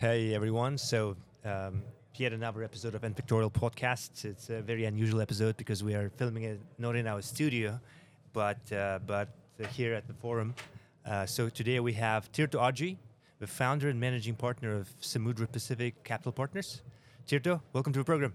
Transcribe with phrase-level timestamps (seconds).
[0.00, 0.78] Hey everyone.
[0.78, 1.82] So um,
[2.14, 4.24] yet another episode of Pictorial Podcast.
[4.24, 7.80] It's a very unusual episode because we are filming it not in our studio,
[8.32, 9.28] but uh, but
[9.72, 10.54] here at the forum.
[11.04, 12.96] Uh, so today we have Tirto Adji,
[13.40, 16.82] the founder and managing partner of Samudra Pacific Capital Partners.
[17.26, 18.34] Tirto, welcome to the program.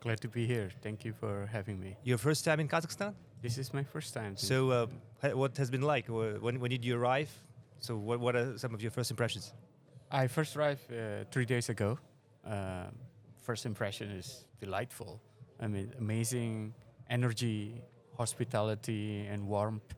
[0.00, 0.72] Glad to be here.
[0.82, 1.96] Thank you for having me.
[2.02, 3.14] Your first time in Kazakhstan?
[3.40, 4.36] This is my first time.
[4.36, 4.88] So,
[5.22, 6.08] uh, what has been like?
[6.08, 7.30] When, when did you arrive?
[7.78, 9.52] So, what, what are some of your first impressions?
[10.14, 11.98] I first arrived uh, three days ago.
[12.48, 12.84] Uh,
[13.40, 15.20] first impression is delightful.
[15.58, 16.72] I mean, amazing
[17.10, 17.82] energy,
[18.16, 19.92] hospitality, and warmth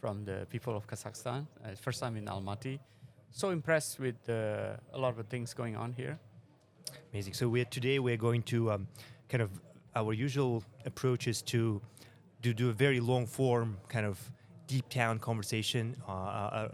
[0.00, 1.48] from the people of Kazakhstan.
[1.64, 2.78] Uh, first time in Almaty.
[3.32, 6.20] So impressed with uh, a lot of things going on here.
[7.12, 7.34] Amazing.
[7.34, 8.86] So we're today we're going to um,
[9.28, 9.50] kind of
[9.96, 11.82] our usual approach is to
[12.42, 14.20] do do a very long form kind of
[14.68, 15.96] deep down conversation.
[16.06, 16.68] Uh, uh,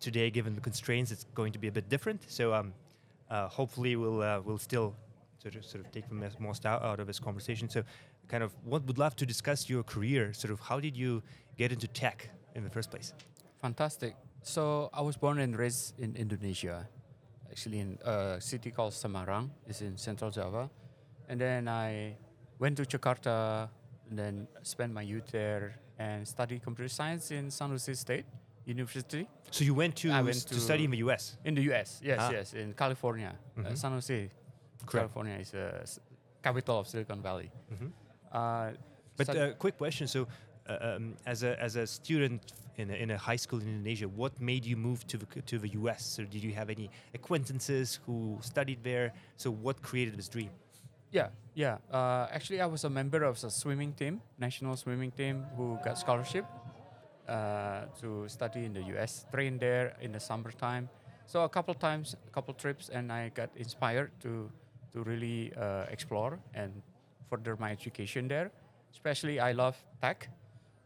[0.00, 2.24] today, given the constraints, it's going to be a bit different.
[2.28, 2.72] So um,
[3.30, 4.94] uh, hopefully we'll uh, we'll still
[5.42, 7.68] sort of sort of take the most out, of this conversation.
[7.68, 7.82] So
[8.28, 10.32] kind of what would love to discuss your career.
[10.32, 11.22] Sort of how did you
[11.56, 13.12] get into tech in the first place?
[13.60, 14.14] Fantastic.
[14.42, 16.86] So I was born and raised in Indonesia,
[17.50, 19.50] actually in a city called Semarang.
[19.66, 20.68] It's in Central Java,
[21.28, 22.16] and then I
[22.58, 23.68] went to Jakarta,
[24.08, 28.26] and then spent my youth there and studied computer science in San Jose State
[28.66, 31.36] University So you went to I went to to- study in the U.S.
[31.44, 32.00] in the U.S.
[32.02, 32.30] Yes, Ah.
[32.32, 33.76] yes, in California, uh, Mhm.
[33.76, 34.30] San Jose,
[34.86, 36.00] California is the s-
[36.42, 37.50] capital of Silicon Valley.
[37.72, 37.92] Mhm.
[38.32, 38.72] Uh,
[39.16, 40.26] But stud- uh, quick question: So,
[40.66, 42.40] uh, um, as a as a student
[42.76, 45.58] in a, in a high school in Indonesia, what made you move to the to
[45.58, 46.02] the U.S.?
[46.04, 49.12] So, did you have any acquaintances who studied there?
[49.36, 50.50] So, what created this dream?
[51.12, 51.78] Yeah, yeah.
[51.92, 55.96] Uh, actually, I was a member of the swimming team, national swimming team, who got
[55.96, 56.44] scholarship
[57.28, 59.26] uh, to study in the U.S.
[59.32, 60.88] Train there in the summertime.
[61.26, 64.50] So a couple times, a couple trips, and I got inspired to
[64.92, 66.70] to really uh, explore and
[67.28, 68.52] further my education there.
[68.92, 70.28] Especially, I love tech,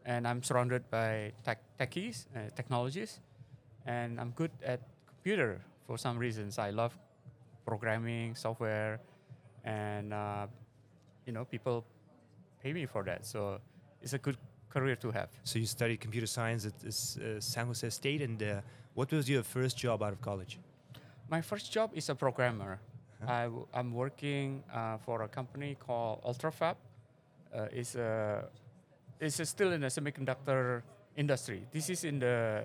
[0.05, 3.19] and I'm surrounded by tech techies, uh, technologies,
[3.85, 6.57] and I'm good at computer for some reasons.
[6.57, 6.97] I love
[7.65, 8.99] programming, software,
[9.63, 10.47] and uh,
[11.25, 11.85] you know people
[12.63, 13.25] pay me for that.
[13.25, 13.59] So
[14.01, 14.37] it's a good
[14.69, 15.29] career to have.
[15.43, 18.61] So, you studied computer science at uh, San Jose State, and uh,
[18.93, 20.59] what was your first job out of college?
[21.29, 22.79] My first job is a programmer.
[23.21, 23.31] Uh-huh.
[23.31, 26.75] I w- I'm working uh, for a company called UltraFab.
[27.53, 28.45] Uh, it's a
[29.19, 30.81] it's a still in the semiconductor
[31.15, 31.67] industry.
[31.71, 32.63] This is in the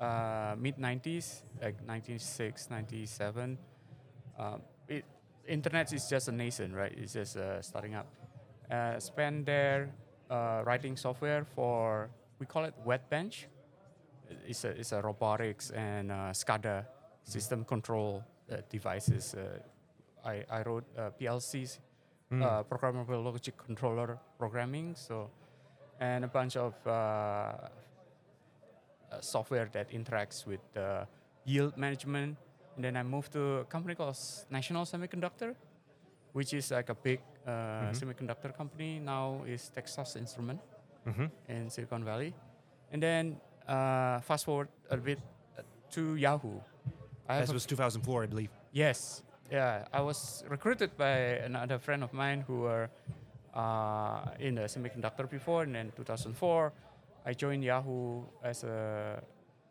[0.00, 3.58] uh, mid 90s, like 1996, 97.
[4.38, 5.04] Um, it,
[5.46, 6.92] internet is just a nascent, right?
[6.96, 8.06] It's just uh, starting up.
[8.70, 9.90] Uh, spent there
[10.30, 12.08] uh, writing software for
[12.38, 13.48] we call it wet bench.
[14.46, 16.86] It's a it's a robotics and uh, SCADA
[17.22, 19.34] system control uh, devices.
[19.34, 19.58] Uh,
[20.24, 21.78] I I wrote uh, PLCs,
[22.32, 24.94] uh, programmable logic controller programming.
[24.96, 25.30] So,
[26.00, 27.68] and a bunch of uh, uh,
[29.20, 31.04] software that interacts with uh,
[31.44, 32.36] yield management.
[32.76, 34.16] And then I moved to a company called
[34.50, 35.54] National Semiconductor,
[36.32, 37.94] which is like a big uh, Mhm.
[37.94, 38.98] semiconductor company.
[39.00, 40.60] Now is Texas Instrument
[41.06, 41.26] Mm-hmm.
[41.48, 42.34] in Silicon Valley.
[42.92, 43.36] And then
[43.68, 45.18] uh, fast forward a bit
[45.58, 46.60] uh, to Yahoo.
[47.28, 48.50] I a- was 2004, I believe.
[48.72, 49.84] yes, yeah.
[49.92, 52.88] I was recruited by another friend of mine who were
[53.54, 56.72] uh, in the semiconductor before, and then 2004,
[57.26, 59.22] I joined Yahoo as a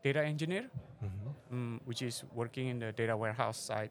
[0.04, 0.70] data engineer,
[1.04, 1.56] Mm-hmm.
[1.76, 3.90] mm, which is working in the data warehouse side.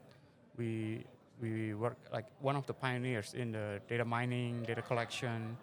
[0.57, 1.05] We
[1.41, 5.57] we work like one of the pioneers in the data mining, data collection,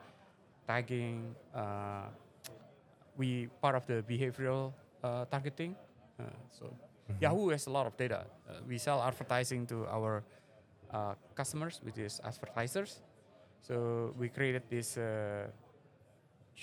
[0.66, 1.34] tagging.
[1.54, 2.08] Uh,
[3.16, 4.72] we part of the behavioral
[5.02, 5.76] uh, targeting.
[6.18, 6.72] Uh, so
[7.10, 7.22] Mm-hmm.
[7.22, 8.24] Yahoo has a lot of data.
[8.48, 10.22] Uh, we sell advertising to our
[10.92, 13.02] uh, customers, which is advertisers.
[13.60, 15.48] So we created this uh,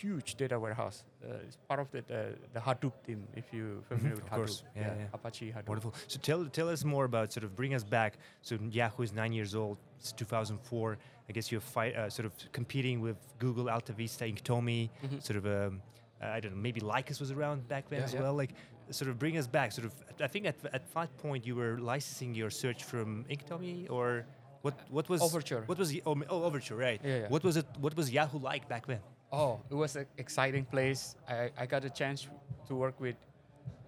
[0.01, 0.97] huge data warehouse.
[1.23, 2.21] Uh, it's part of the, the,
[2.53, 4.35] the Hadoop team, if you're familiar with of Hadoop.
[4.35, 4.63] course.
[4.75, 5.05] Yeah, yeah.
[5.13, 5.67] Apache Hadoop.
[5.67, 5.93] Wonderful.
[6.07, 8.11] So tell tell us more about sort of bring us back.
[8.41, 9.77] So Yahoo is nine years old.
[9.99, 10.97] It's 2004.
[11.29, 14.89] I guess you're fight, uh, sort of competing with Google, Alta Vista, Inktomi.
[15.05, 15.21] Mhm.
[15.27, 15.81] Sort of um,
[16.21, 16.61] I don't know.
[16.67, 18.21] Maybe Lycos was around back then Yeah, as yeah.
[18.21, 18.35] well.
[18.43, 18.51] Like
[18.91, 19.71] sort of bring us back.
[19.71, 19.93] Sort of
[20.27, 24.25] I think at at that point you were licensing your search from Inktomi or
[24.61, 25.63] what what was Overture.
[25.65, 27.01] What was oh, oh Overture right?
[27.03, 27.27] Yeah, yeah.
[27.33, 27.65] What was it?
[27.79, 29.01] What was Yahoo like back then?
[29.31, 31.15] Oh, it was an exciting place.
[31.27, 32.27] I, I got a chance
[32.67, 33.15] to work with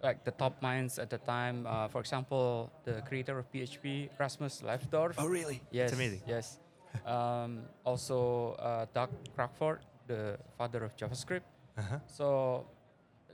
[0.03, 1.65] like the top minds at the time.
[1.67, 5.15] Uh, for example, the creator of PHP, Rasmus Lerdorf.
[5.17, 5.61] Oh really?
[5.71, 6.21] yes, It's amazing.
[6.27, 6.59] Yes.
[7.05, 11.43] um, also, uh, Doug Crockford, the father of JavaScript.
[11.77, 11.99] Uh-huh.
[12.07, 12.65] So,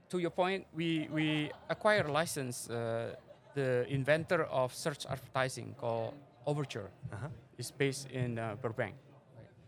[0.10, 3.16] to your point, we we acquire a license uh,
[3.56, 6.14] the inventor of search advertising called
[6.46, 7.30] Overture Uh-huh.
[7.58, 8.56] is based in uh,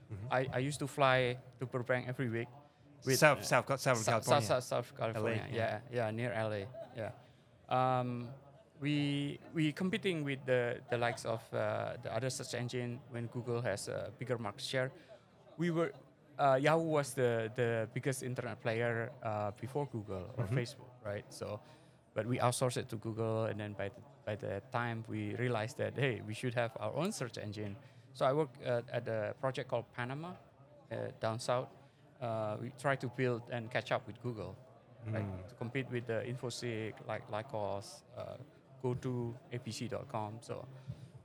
[0.10, 0.50] Burbank.
[0.54, 2.48] I, I used to fly to Burbank every week.
[3.06, 4.48] with, South, South, South, South, California.
[4.48, 5.46] South, South California.
[5.52, 5.80] yeah.
[5.92, 6.06] yeah.
[6.06, 6.66] yeah, near LA.
[6.96, 7.12] Yeah.
[7.70, 8.28] Um,
[8.80, 13.62] we we competing with the, the likes of uh, the other search engine when Google
[13.62, 14.92] has a bigger market share.
[15.58, 15.92] We were
[16.40, 21.26] uh, Yahoo was the, the biggest internet player uh, before Google or Facebook, right?
[21.30, 21.60] So,
[22.14, 25.78] but we outsourced it to Google, and then by the, by the time we realized
[25.78, 27.76] that hey, we should have our own search engine.
[28.18, 30.30] So I work uh, at a project called Panama,
[30.92, 31.68] uh, down south.
[32.20, 34.56] Uh, we try to build and catch up with Google,
[35.14, 35.24] right?
[35.50, 38.24] To compete with the InfoSeek, like Lycos, uh,
[38.82, 40.34] go to apc.com.
[40.42, 40.66] So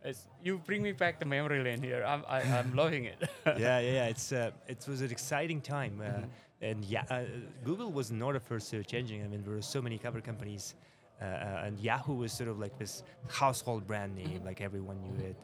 [0.04, 2.04] it's, you bring me back the memory lane here.
[2.04, 3.16] I'm, I, I'm loving it.
[3.46, 4.06] yeah, yeah, yeah.
[4.12, 6.24] It's uh, it was an exciting time, uh, Mm-hmm.
[6.60, 7.22] and yeah, uh,
[7.64, 9.24] Google was not a first search engine.
[9.24, 10.74] I mean, there were so many other companies,
[11.20, 14.46] and Yahoo was sort of like this household brand name, Mm-hmm.
[14.46, 15.36] like everyone knew it.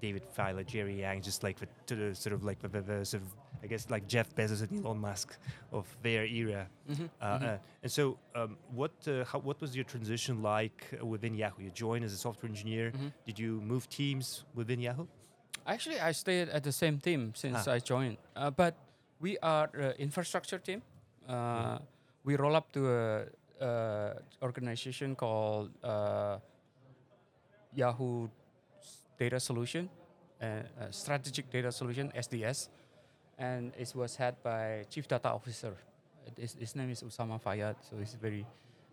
[0.00, 3.04] David Filo, Jerry Yang, just like the, to the sort of like the, the, the
[3.04, 3.28] sort of
[3.62, 5.36] I guess like Jeff Bezos and Elon Musk
[5.72, 6.66] of their era.
[6.88, 7.42] Mhm, Uh, mhm.
[7.42, 11.62] uh, and so, um, what uh, how, what was your transition like uh, within Yahoo?
[11.62, 12.90] You joined as a software engineer.
[12.92, 13.12] Mhm.
[13.26, 15.06] Did you move teams within Yahoo?
[15.66, 17.74] Actually, I stayed at the same team since Ah.
[17.76, 18.16] I joined.
[18.34, 18.74] Uh, but
[19.20, 20.80] we are uh, infrastructure team.
[21.28, 21.78] Uh,
[22.24, 23.26] we roll up to a,
[23.60, 23.70] a
[24.42, 26.38] organization called uh,
[27.74, 28.28] Yahoo
[29.20, 29.88] Data Solution,
[30.40, 32.68] uh, uh, Strategic Data Solution (SDS),
[33.36, 35.76] and it was head by Chief Data Officer.
[36.38, 38.46] His, his name is Usama Fayyad, so he's a very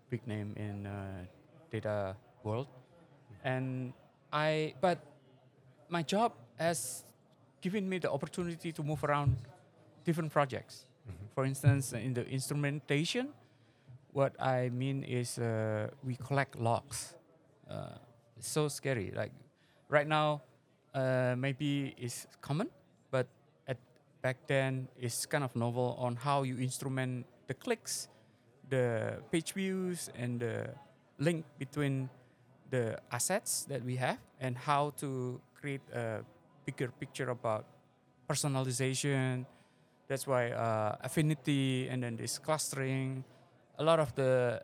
[0.09, 1.23] big name in uh,
[1.71, 2.67] data world.
[3.43, 3.93] And
[4.33, 4.99] I, but
[5.87, 7.03] my job has
[7.61, 9.37] given me the opportunity to move around
[10.03, 10.85] different projects.
[11.33, 13.29] For instance, in the instrumentation,
[14.11, 17.13] what I mean is uh, we collect logs.
[17.69, 17.95] Uh,
[18.35, 19.13] it's so scary.
[19.15, 19.31] Like
[19.89, 20.41] right now,
[20.93, 22.69] uh, maybe it's common,
[23.11, 23.27] but
[23.67, 23.77] at
[24.21, 28.07] back then it's kind of novel on how you instrument the clicks,
[28.69, 30.69] the page views, and the
[31.19, 32.09] link between
[32.69, 36.19] the assets that we have and how to create a
[36.65, 37.65] bigger picture about
[38.29, 39.45] personalization.
[40.07, 43.23] That's why uh, affinity and then this clustering,
[43.79, 44.61] a lot of the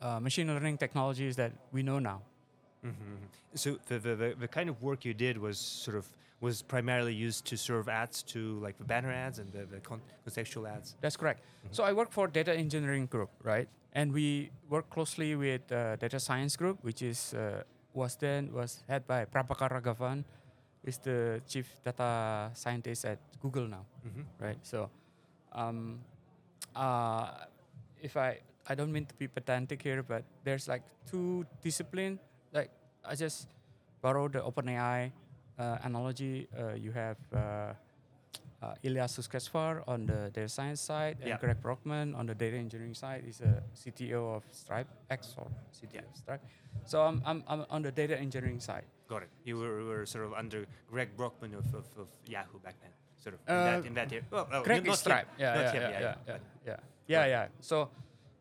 [0.00, 2.22] uh, machine learning technologies that we know now.
[2.84, 3.14] Mm-hmm.
[3.54, 6.06] So the, the, the, kind of work you did was sort of
[6.40, 10.00] was primarily used to serve ads to like the banner ads and the, the con-
[10.26, 10.96] contextual ads.
[11.00, 11.44] That's correct.
[11.70, 13.68] So I work for data engineering group, right?
[13.92, 17.62] And we work closely with uh, data science group, which is uh,
[17.94, 20.24] was then was head by Prabhakar Raghavan,
[20.82, 24.44] is the chief data scientist at Google now, Mm-hmm.
[24.44, 24.58] right?
[24.62, 24.90] So,
[25.52, 26.00] um,
[26.74, 27.46] uh,
[28.00, 32.18] if I I don't mean to be pedantic here, but there's like two discipline.
[32.52, 32.70] Like
[33.04, 33.48] I just
[34.00, 35.10] borrow the OpenAI
[35.58, 36.48] uh, analogy.
[36.56, 37.72] Uh, you have uh,
[38.62, 41.38] uh, Ilya Sutskever on the data science side, and Yeah.
[41.38, 43.22] Greg Brockman on the data engineering side.
[43.24, 46.00] He's a CTO of Stripe, X or CTO Yeah.
[46.10, 46.42] of Stripe.
[46.84, 48.84] So I'm, I'm, I'm on the data engineering side.
[49.08, 49.28] Got it.
[49.44, 52.90] You were, were sort of under Greg Brockman of, of, of Yahoo back then,
[53.22, 54.12] sort of in Uh, that in that.
[54.30, 55.26] Well, well, Greg not is Stripe.
[55.36, 56.36] Him, Yeah, not yeah, him, yeah, yeah, yeah, yeah.
[56.66, 56.76] yeah,
[57.08, 57.46] yeah, yeah, yeah.
[57.60, 57.90] So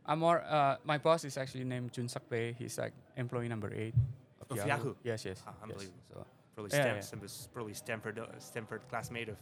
[0.06, 0.42] I'm more.
[0.48, 2.56] Uh, my boss is actually named Jun Sakbe.
[2.56, 3.94] He's like employee number eight
[4.50, 4.96] of, Of Yahoo?
[5.04, 5.42] Yes, yes.
[5.48, 5.90] Ah, yes.
[6.10, 6.26] So
[6.56, 7.30] Probably, Yeah, Stam- yeah.
[7.54, 9.38] probably Stanford, uh, Stanford classmate of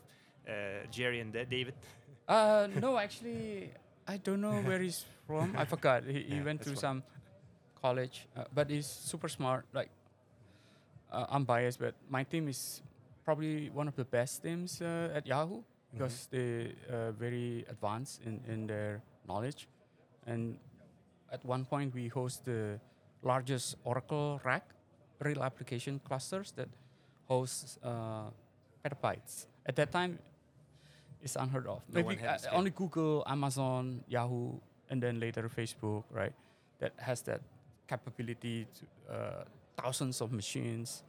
[0.47, 1.73] uh, Jerry and uh, David.
[2.29, 3.71] Uh, no, actually,
[4.07, 5.55] I don't know where he's from.
[5.57, 6.03] I forgot.
[6.05, 7.01] He, he Yeah, went to some
[7.81, 9.65] college, uh, but he's super smart.
[9.73, 9.89] Like,
[11.11, 12.83] uh, I'm biased, but my team is
[13.25, 18.41] probably one of the best teams uh, at Yahoo because they are very advanced in,
[18.47, 19.67] in their knowledge.
[20.27, 20.57] And
[21.31, 22.79] at one point, we host the
[23.23, 24.63] largest Oracle rack,
[25.19, 26.69] real application clusters that
[27.27, 28.29] hosts uh,
[28.83, 29.45] petabytes.
[29.65, 30.19] At that time,
[31.21, 31.81] it's unheard of.
[31.91, 34.53] No Maybe had the uh, only Google, Amazon, Yahoo,
[34.89, 36.33] and then later Facebook, right?
[36.79, 37.41] That has that
[37.87, 39.43] capability to uh,
[39.77, 41.03] thousands of machines.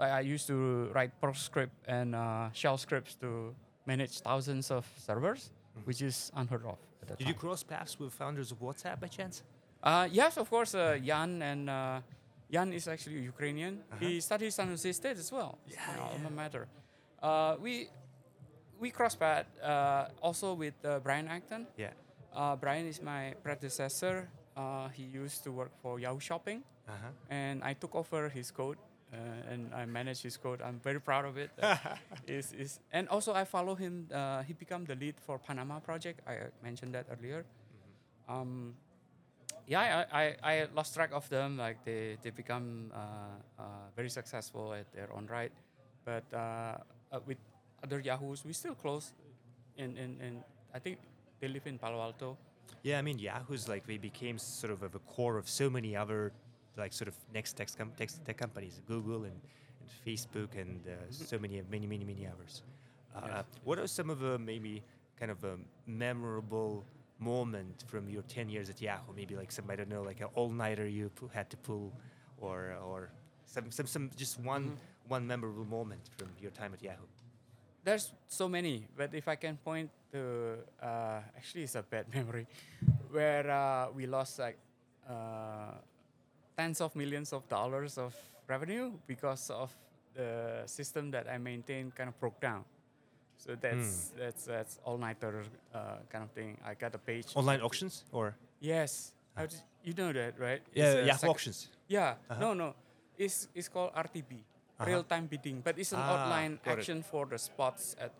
[0.00, 3.54] Like I used to write Perl script and uh, shell scripts to
[3.86, 5.50] manage thousands of servers,
[5.84, 9.08] which is unheard of at that Did you cross paths with founders of WhatsApp by
[9.08, 9.42] chance?
[9.82, 10.74] Uh, yes, of course.
[10.74, 12.00] Uh, Jan and uh,
[12.50, 13.80] Jan is actually Ukrainian.
[13.90, 13.98] Uh-huh.
[14.06, 15.58] He studied San Jose State as well.
[15.66, 16.02] Yeah, yeah.
[16.02, 16.68] alma mater.
[17.22, 17.88] Uh, we
[18.78, 21.66] we cross path uh, also with uh, Brian Acton.
[21.76, 21.90] Yeah.
[22.34, 24.28] Uh, Brian is my predecessor.
[24.56, 27.10] Uh, he used to work for Yahoo Shopping, Uh-huh.
[27.30, 28.78] and I took over his code.
[29.12, 30.62] Uh, and I manage his code.
[30.64, 31.50] I'm very proud of it.
[31.60, 31.76] Uh,
[32.26, 34.08] is is and also I follow him.
[34.08, 36.24] Uh, he became the lead for Panama project.
[36.24, 37.44] I mentioned that earlier.
[38.28, 38.72] Um,
[39.66, 41.56] yeah, I, I, I lost track of them.
[41.56, 43.64] Like they they become uh, uh,
[43.96, 45.52] very successful at their own right,
[46.04, 46.36] but uh,
[47.12, 47.38] uh, with
[47.82, 49.12] other Yahoos, we still close.
[49.76, 50.98] In, in, in I think
[51.40, 52.36] they live in Palo Alto.
[52.82, 56.32] Yeah, I mean Yahoo's like they became sort of a core of so many other
[56.76, 59.40] like sort of next tech, com- tech, tech companies, Google and,
[59.80, 62.62] and Facebook and uh, so many many many many others.
[63.14, 63.44] Uh, Yes.
[63.64, 64.82] What are some of the maybe
[65.20, 66.84] kind of a memorable
[67.22, 69.12] moment from your 10 years at Yahoo?
[69.14, 71.92] Maybe like some I don't know like an all-nighter you pu- had to pull,
[72.40, 73.10] or or
[73.46, 74.76] some some, some just one
[75.08, 77.06] one memorable moment from your time at Yahoo.
[77.84, 82.46] There's so many, but if I can point to, uh, actually, it's a bad memory,
[83.10, 84.58] where uh, we lost like
[85.08, 85.74] uh,
[86.56, 88.14] tens of millions of dollars of
[88.46, 89.70] revenue because of
[90.14, 92.64] the system that I maintained kind of broke down.
[93.42, 95.42] So that's that's that's all nighter
[95.74, 96.56] uh, kind of thing.
[96.64, 97.26] I got a page.
[97.34, 100.62] Online auctions or Yes, How did- you know that, right?
[100.72, 101.58] Yeah a Yahoo auctions.
[101.90, 102.38] Yeah, Uh-huh.
[102.40, 102.68] no, no.
[103.18, 104.86] It's it's called RTB, Uh-huh.
[104.86, 107.04] real time bidding, but it's an Ah, outline got it.
[107.10, 108.12] for the spots at.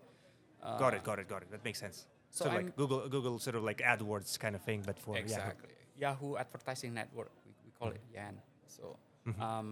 [0.61, 1.49] Uh, got it, got it, got it.
[1.51, 2.05] That makes sense.
[2.29, 5.69] so like Google, Google sort of like AdWords kind of thing, but for Exactly.
[6.03, 8.35] Yahoo Advertising Network, we, we call it YAN.
[8.67, 9.39] So Mm-hmm.
[9.41, 9.69] um,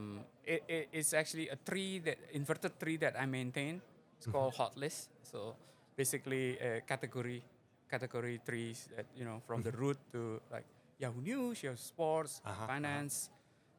[0.48, 3.82] it, it, it's actually a tree that inverted tree that I maintain.
[4.22, 4.38] It's Mm-hmm.
[4.38, 5.10] called hot list.
[5.24, 5.56] So
[5.98, 7.42] basically a category
[7.90, 10.66] category trees that you know from the root to like
[11.00, 12.50] Yahoo News, Yahoo Sports, Mm-hmm.
[12.50, 12.74] Uh-huh, uh-huh.
[12.74, 13.30] Finance,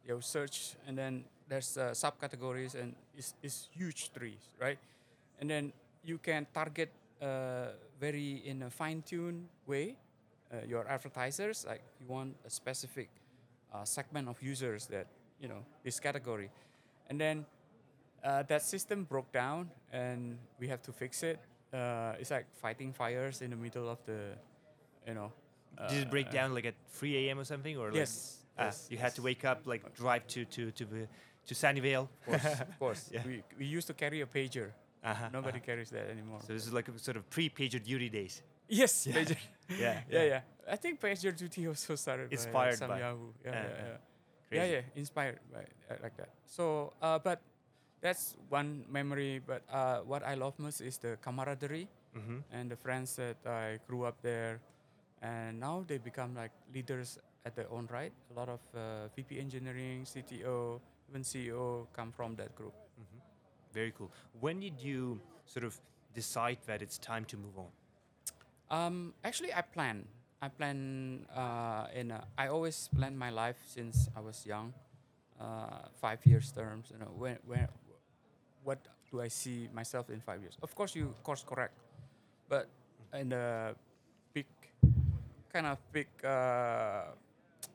[0.07, 4.79] Yahoo Search, and then there's uh, subcategories and it's, it's huge trees, right?
[5.41, 5.73] And then
[6.05, 6.91] you can target
[7.23, 9.97] uh, very in a fine-tuned way
[10.53, 11.65] uh, your advertisers.
[11.69, 13.09] Like you want a specific
[13.73, 15.07] uh, segment of users that
[15.41, 16.51] you know this category,
[17.09, 17.47] and then
[18.25, 21.39] uh, that system broke down and we have to fix it.
[21.73, 24.37] Uh, it's like fighting fires in the middle of the,
[25.07, 25.33] you know.
[25.89, 27.39] Did it break uh, down like at 3 a.m.
[27.41, 28.39] or something, or like, Yes.
[28.59, 30.85] ah, yes, you had to wake up, like drive to to to
[31.47, 32.09] to Sunnyvale?
[32.27, 33.11] Of course, of course.
[33.11, 33.23] Yeah.
[33.27, 34.71] We, we used to carry a pager.
[35.03, 35.67] Uh-huh, Nobody uh-huh.
[35.67, 36.41] carries that anymore.
[36.47, 38.43] So this is like a sort of pre-pager duty days.
[38.69, 39.15] yes, Yeah.
[39.17, 39.37] pager.
[39.81, 40.41] Yeah, yeah, yeah.
[40.71, 43.33] I think pager duty also started Inspired by, some by- Yahoo.
[43.45, 43.99] Yeah, uh, yeah, uh,
[44.51, 44.65] yeah.
[44.65, 45.61] Yeah, yeah, inspired by
[45.91, 46.29] uh, like that.
[46.45, 47.41] So, uh, but
[48.03, 49.41] that's one memory.
[49.41, 52.45] But uh, what I love most is the camaraderie Mm-hmm.
[52.53, 54.61] and the friends that I grew up there,
[55.23, 58.13] and now they become like leaders at their own right.
[58.31, 60.79] A lot of uh, VP engineering, CTO,
[61.09, 62.75] even CEO come from that group.
[63.01, 63.19] Mm-hmm.
[63.73, 64.11] Very cool.
[64.41, 65.81] When did you sort of
[66.13, 67.71] decide that it's time to move on?
[68.71, 70.05] Um, actually, I plan.
[70.43, 72.11] I plan uh, in.
[72.11, 74.75] A, I always plan my life since I was young,
[75.41, 76.91] uh, five years terms.
[76.93, 77.69] You know, when, when,
[78.65, 78.79] what
[79.11, 80.57] do I see myself in five years?
[80.63, 81.75] Of course, you course correct,
[82.49, 82.69] but
[83.15, 83.75] in the
[84.33, 84.47] big,
[85.53, 87.13] kind of big uh,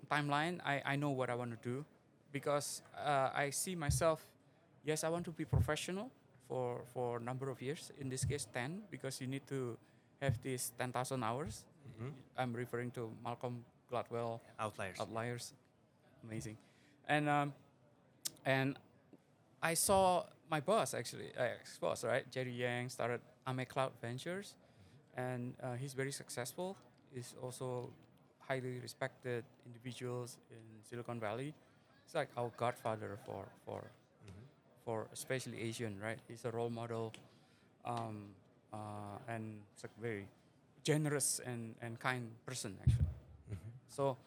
[0.10, 1.86] timeline, I, I know what I want to do,
[2.32, 4.26] because uh, I see myself.
[4.84, 6.10] Yes, I want to be professional
[6.48, 7.92] for for a number of years.
[8.00, 9.78] In this case, ten, because you need to
[10.22, 11.66] have these 10,000 hours.
[11.86, 12.12] Mhm.
[12.38, 15.00] I'm referring to Malcolm Gladwell Outliers.
[15.00, 15.54] Outliers.
[16.24, 16.58] Amazing.
[17.08, 17.54] And um,
[18.46, 18.78] and
[19.62, 22.30] I saw my boss actually, uh, ex-boss, right?
[22.32, 24.56] Jerry Yang started Ame Cloud Ventures,
[25.16, 26.76] and uh, he's very successful.
[27.14, 27.90] He's also
[28.48, 31.54] highly respected individuals in Silicon Valley.
[32.06, 33.92] It's like our godfather for for
[34.28, 34.44] Mhm.
[34.86, 36.20] for especially Asian, right?
[36.28, 37.12] He's a role model,
[37.84, 38.36] um,
[38.72, 40.28] uh, and it's a very
[40.84, 43.12] generous and, and kind person actually.
[43.52, 43.72] Mhm.
[43.90, 44.18] So,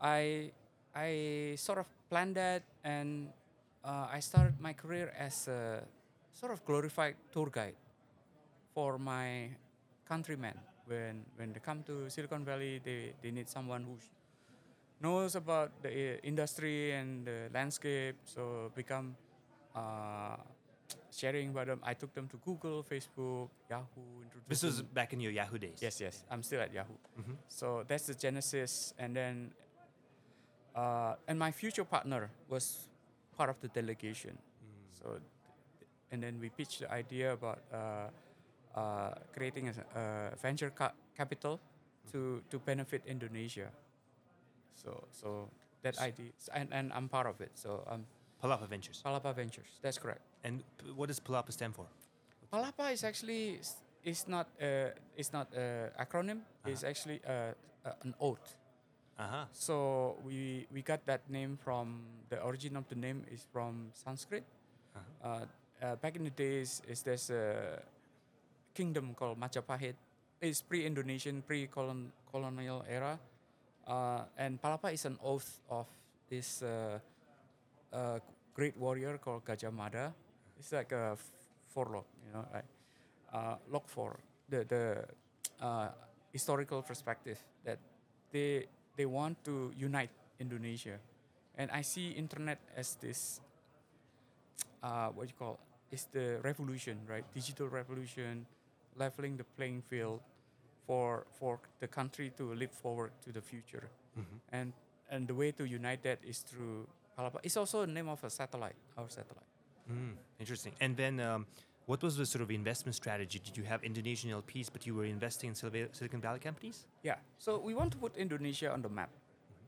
[0.00, 0.52] I
[0.94, 3.32] I sort of planned that, and
[3.84, 5.82] uh, I started my career as a
[6.32, 7.76] sort of glorified tour guide
[8.74, 9.50] for my
[10.08, 10.54] countrymen.
[10.86, 13.96] When when they come to Silicon Valley, they, they need someone who
[15.00, 18.16] knows about the uh, industry and the landscape.
[18.24, 19.16] So become
[19.74, 20.36] uh,
[21.10, 21.80] sharing about them.
[21.82, 24.28] I took them to Google, Facebook, Yahoo.
[24.48, 25.78] This was back in your Yahoo days.
[25.80, 26.24] yes, yes.
[26.30, 26.96] I'm still at Yahoo.
[27.18, 27.36] Mhm.
[27.48, 29.52] So that's the genesis, and then,
[30.74, 32.88] uh, and my future partner was
[33.36, 34.38] part of the delegation.
[34.92, 35.18] So,
[36.10, 38.08] and then we pitched the idea about uh,
[38.78, 41.60] uh, creating a, a venture ca- capital
[42.12, 43.70] to to benefit Indonesia.
[44.74, 45.50] So so
[45.82, 47.50] that idea, and, and I'm part of it.
[47.54, 48.06] So um,
[48.42, 49.02] Palapa Ventures.
[49.04, 49.78] Palapa Ventures.
[49.82, 50.22] That's correct.
[50.44, 51.86] And p- what does Palapa stand for?
[52.52, 56.40] Palapa is actually s- is not uh, it's not an acronym.
[56.66, 57.52] It's actually uh,
[57.84, 58.56] uh, an oath.
[59.18, 59.46] Uh-huh.
[59.52, 64.42] So we we got that name from the origin of the name is from Sanskrit.
[64.96, 65.06] Uh-huh.
[65.22, 65.44] Uh,
[65.82, 67.78] uh, back in the days, is there's a
[68.74, 69.94] kingdom called Majapahit.
[70.40, 73.18] It's pre-Indonesian, pre-colonial era,
[73.86, 75.84] Uh, and Palapa is an oath of
[76.32, 76.96] this uh,
[77.92, 78.18] uh,
[78.56, 80.14] great warrior called Gajah Mada.
[80.58, 81.30] It's like a f-
[81.68, 82.64] forlog, you know, like
[83.32, 84.16] uh, log for
[84.48, 85.04] the the
[85.60, 85.92] uh,
[86.32, 87.76] historical perspective that
[88.32, 88.64] they
[88.96, 90.10] they want to unite
[90.40, 90.98] Indonesia,
[91.56, 93.40] and I see internet as this
[94.82, 95.58] uh, what you call
[95.90, 97.24] is the revolution, right?
[97.34, 98.46] Digital revolution,
[98.96, 100.20] leveling the playing field
[100.86, 103.88] for for the country to leap forward to the future,
[104.52, 104.72] and
[105.10, 106.86] and the way to unite that is through
[107.16, 107.38] Palapa.
[107.42, 109.48] It's also the name of a satellite, our satellite.
[109.90, 110.72] Mm, interesting.
[110.80, 111.46] And then, um,
[111.86, 113.38] what was the sort of investment strategy?
[113.38, 116.86] Did you have Indonesian LPs, but you were investing in Silicon Valley companies?
[117.02, 117.16] Yeah.
[117.38, 119.10] So we want to put Indonesia on the map,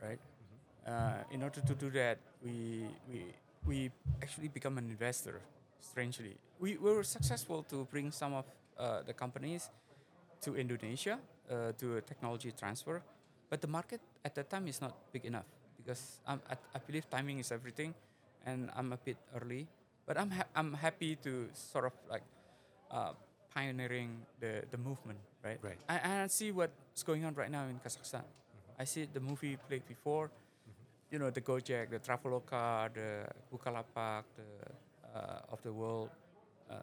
[0.02, 0.18] right?
[0.86, 3.34] Uh, in order to do that, we we
[3.66, 3.90] we
[4.22, 5.40] actually become an investor.
[5.80, 8.44] Strangely, we, we were successful to bring some of
[8.78, 9.68] uh, the companies
[10.40, 11.18] to Indonesia
[11.50, 13.02] uh, to a technology transfer,
[13.50, 15.44] but the market at that time is not big enough
[15.76, 16.38] because I,
[16.74, 17.94] I believe timing is everything,
[18.46, 19.66] and I'm a bit early.
[20.06, 22.22] But I'm ha- I'm happy to sort of like
[22.90, 23.12] uh,
[23.54, 25.58] pioneering the, the movement, right?
[25.60, 25.78] Right.
[25.88, 28.22] I, and I see what's going on right now in Kazakhstan.
[28.78, 30.30] I see the movie played before,
[31.10, 36.10] you know, the Gojek, the Traveloka, the Bukalapak, the uh, of the world
[36.70, 36.74] uh,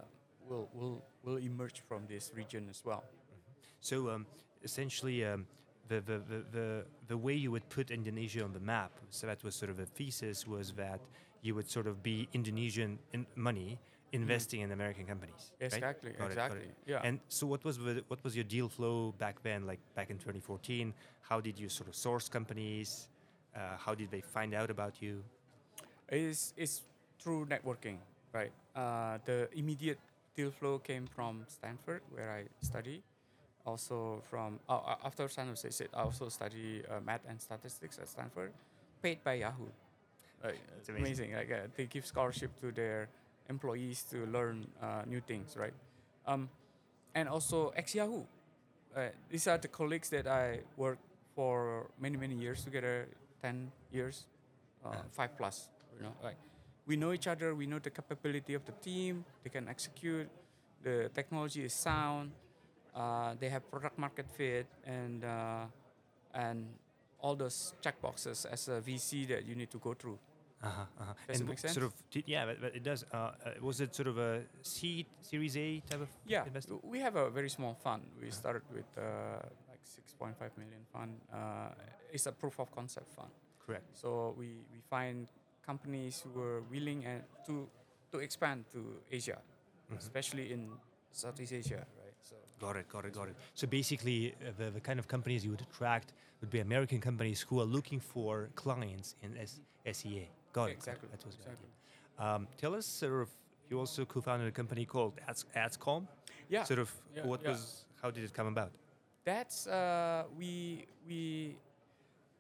[0.50, 3.04] will will will emerge from this region as well.
[3.80, 4.26] So um,
[4.64, 5.46] essentially, um,
[5.88, 9.44] the, the, the, the, the way you would put Indonesia on the map, so that
[9.44, 11.02] was sort of a thesis, was that
[11.44, 13.80] you would sort of be Indonesian in money
[14.14, 15.52] investing in American companies.
[15.60, 16.62] Exactly, got exactly.
[16.62, 16.76] it.
[16.86, 17.02] Yeah.
[17.04, 19.68] And so, what was what was your deal flow back then?
[19.68, 23.10] Like back in 2014, how did you sort of source companies?
[23.56, 25.24] Uh, how did they find out about you?
[26.10, 26.82] It's, it's
[27.20, 27.98] through networking,
[28.32, 28.52] right?
[28.76, 30.00] Uh, the immediate
[30.36, 33.04] deal flow came from Stanford, where I study.
[33.66, 37.98] Also from uh, uh, after San Jose State, I also study uh, math and statistics
[37.98, 38.52] at Stanford,
[39.02, 39.70] paid by Yahoo.
[40.44, 41.32] Right, it's amazing.
[41.32, 41.34] amazing.
[41.36, 43.08] Like uh, they give scholarship to their
[43.50, 45.74] employees to learn uh, new things, right?
[46.28, 46.50] Um,
[47.16, 48.24] and also ex Yahoo.
[48.96, 51.02] Uh, these are the colleagues that I worked
[51.34, 53.08] for many many years together,
[53.42, 54.26] ten years,
[54.86, 55.70] uh, five plus.
[55.96, 56.38] You know, like
[56.86, 57.56] we know each other.
[57.56, 59.24] We know the capability of the team.
[59.44, 60.28] They can execute.
[60.84, 62.32] The technology is sound.
[62.94, 65.66] Uh, they have product market fit and uh,
[66.34, 66.68] and
[67.20, 70.20] all those check boxes as a VC that you need to go through.
[70.64, 71.14] Uh-huh, uh-huh.
[71.28, 71.94] Does it and make w- sort of,
[72.26, 73.04] yeah, but, but it does.
[73.12, 76.84] Uh, uh, was it sort of a seed, Series A type of Yeah, investment?
[76.86, 78.04] we have a very small fund.
[78.22, 79.02] We started with uh,
[79.70, 81.20] like 6.5 million fund.
[81.34, 81.70] Uh,
[82.12, 83.30] it's a proof of concept fund.
[83.66, 83.84] Correct.
[83.94, 85.28] So we, we find
[85.66, 87.68] companies who are willing and to
[88.12, 88.80] to expand to
[89.12, 89.38] Asia,
[89.90, 89.98] Mm-hmm.
[89.98, 90.70] especially in
[91.12, 92.14] Southeast Asia, right?
[92.24, 93.36] So Got it, got it, got it.
[93.54, 97.42] So basically, uh, the, the kind of companies you would attract would be American companies
[97.42, 99.60] who are looking for clients in S-
[99.92, 100.30] SEA.
[100.54, 100.74] Got it.
[100.74, 101.70] Exactly, That was exactly.
[102.20, 103.30] Um, tell us, sort of,
[103.70, 106.08] you also co-founded a company called Ads, Adskom.
[106.48, 107.50] yeah, Sort of, yeah, what yeah.
[107.50, 108.72] was, how did it come about?
[109.26, 111.56] that's uh, we we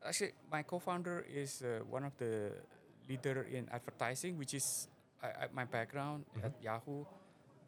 [0.05, 2.51] actually my co-founder is uh, one of the
[3.09, 4.89] leader in advertising, which is
[5.23, 6.45] I, I, my background Mm-hmm.
[6.45, 7.05] at Yahoo.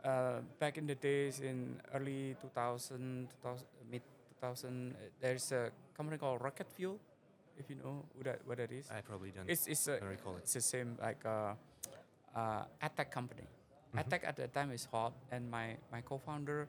[0.03, 4.01] Uh, back in the days in early 2000, 2000 mid
[4.41, 6.99] 2000, uh, there's a company called Rocket Fuel,
[7.57, 8.89] if you know what that, what that is.
[8.91, 9.49] I probably don't.
[9.49, 10.43] It's it's a, don't recall it.
[10.43, 11.53] it's the same like uh,
[12.35, 13.43] uh, ad tech company.
[13.43, 13.99] Mm-hmm.
[13.99, 16.67] Ad tech at the time is hot, and my my co-founder,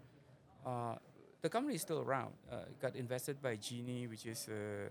[0.64, 0.94] uh,
[1.42, 2.32] the company is still around.
[2.50, 4.90] Uh, got invested by Genie, which is uh,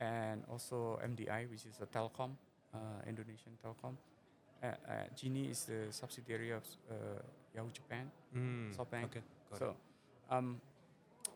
[0.00, 2.32] and also MDI, which is a telecom,
[2.74, 3.94] uh, Indonesian telecom.
[4.62, 6.94] Uh, uh, Genie is the subsidiary of uh,
[7.54, 8.10] Yahoo Japan.
[8.36, 9.04] Mm, SoftBank.
[9.04, 9.58] Okay, got it.
[9.58, 9.76] So,
[10.30, 10.60] um,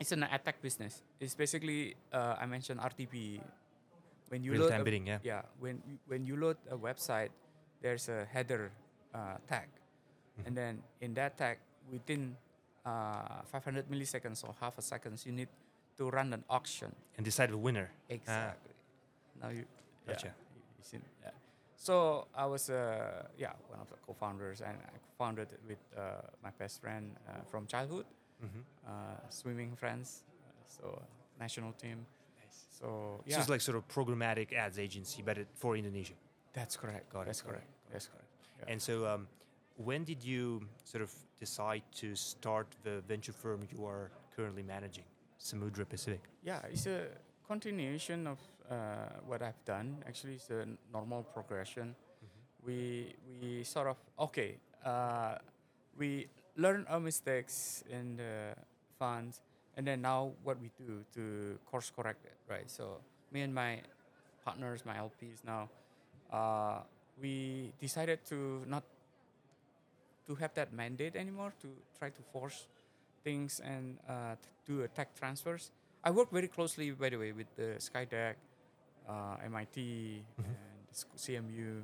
[0.01, 1.03] it's an ad tech business.
[1.21, 3.41] It's basically uh, I mentioned RTP.
[4.29, 5.19] When you load Real-time a- bidding, yeah.
[5.25, 7.31] yeah, when when you load a website,
[7.81, 8.71] there's a header
[9.15, 9.69] uh, tag,
[10.39, 10.47] Mm-hmm.
[10.47, 11.59] and then in that tag,
[11.91, 12.37] within
[12.87, 15.49] uh, 500 milliseconds or half a second, you need
[15.97, 16.95] to run an auction.
[17.17, 17.91] And decide the winner.
[18.09, 18.71] Exactly.
[19.43, 19.65] Now you,
[20.07, 20.27] yeah, Gotcha.
[20.55, 21.31] you- you see- yeah.
[21.75, 26.23] So I was, uh, yeah, one of the co-founders, and I founded it with uh,
[26.45, 28.07] my best friend uh, from childhood,
[28.45, 28.61] Mm-hmm.
[28.87, 31.03] uh, swimming friends, uh, so
[31.41, 32.07] national team.
[32.51, 32.89] So So
[33.27, 36.15] yeah, it's like sort of programmatic ads agency, but it, for Indonesia.
[36.53, 37.13] that's correct.
[37.13, 37.69] Got that's got it, correct.
[37.93, 38.31] That's correct.
[38.59, 38.73] Yeah.
[38.73, 39.27] And so, um,
[39.77, 45.05] when did you sort of decide to start the venture firm you are currently managing,
[45.41, 46.23] Samudra Pacific?
[46.45, 47.07] Yeah, it's a
[47.47, 48.39] continuation of
[48.71, 48.75] uh,
[49.27, 49.97] what I've done.
[50.07, 51.95] Actually, it's a normal progression.
[52.67, 54.59] We we sort of okay.
[54.85, 55.39] Uh,
[55.99, 58.55] we learn our mistakes in the
[58.99, 59.41] funds,
[59.77, 62.69] and then now what we do to course correct it, right?
[62.69, 62.99] So
[63.33, 63.81] me and my
[64.45, 65.71] partners, my LPs now,
[66.33, 66.81] uh,
[67.23, 68.83] we decided to not
[70.27, 71.69] to have that mandate anymore to
[71.99, 72.67] try to force
[73.25, 74.35] things and uh,
[74.67, 75.71] do a tech transfers.
[76.05, 78.35] I work very closely, by the way, with the Skydeck,
[79.09, 80.57] uh, MIT, and
[81.17, 81.83] CMU,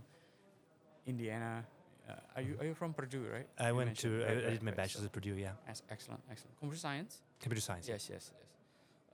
[1.07, 1.65] Indiana.
[2.09, 3.49] Uh, are you are you from Purdue, right?
[3.59, 5.53] I You went to, I, I did my bachelor's at Purdue, yeah.
[5.69, 6.59] Ex- excellent, excellent.
[6.59, 7.23] Computer science.
[7.41, 7.89] Computer science.
[7.89, 8.45] Yes, yes, yes.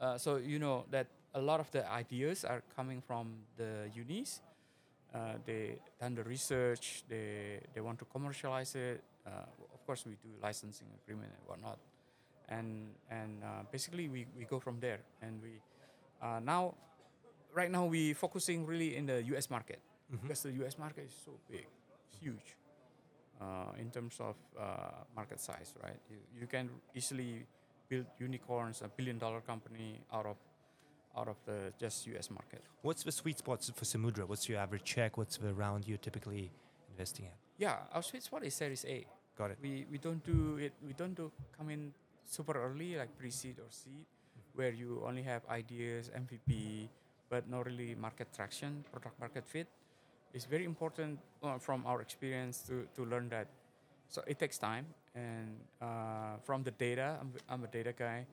[0.00, 3.26] Uh, so you know that a lot of the ideas are coming from
[3.57, 4.40] the unis.
[5.14, 7.05] Uh, they done the research.
[7.09, 9.03] They they want to commercialize it.
[9.26, 9.31] Uh,
[9.74, 11.79] of course, we do licensing agreement and whatnot,
[12.48, 15.00] and and uh, basically we, we go from there.
[15.22, 15.61] And we
[16.22, 16.74] uh, now,
[17.55, 19.48] right now we focusing really in the U.S.
[19.50, 19.79] market
[20.12, 20.22] Mhm.
[20.22, 20.76] because the U.S.
[20.79, 21.66] market is so big,
[22.20, 22.57] huge,
[23.40, 25.98] uh, in terms of uh, market size, right?
[26.11, 27.46] You, you can easily
[27.88, 30.37] build unicorns, a billion dollar company out of
[31.16, 32.31] out of the just U.S.
[32.31, 32.62] market.
[32.83, 34.29] What's the sweet spot for Samudra?
[34.29, 35.18] What's your average check?
[35.18, 36.53] What's the round you're typically
[36.88, 37.35] investing at?
[37.59, 39.07] Yeah, our sweet spot is Series A.
[39.37, 39.59] Got it.
[39.61, 40.72] We we don't do it.
[40.87, 41.92] We don't do come in
[42.24, 44.07] super early like pre-seed or seed,
[44.55, 46.88] where you only have ideas, MVP,
[47.29, 49.66] but not really market traction, product market fit.
[50.33, 53.49] It's very important uh, from our experience to to learn that.
[54.09, 58.27] So it takes time, and uh, from the data, I'm, I'm a data guy.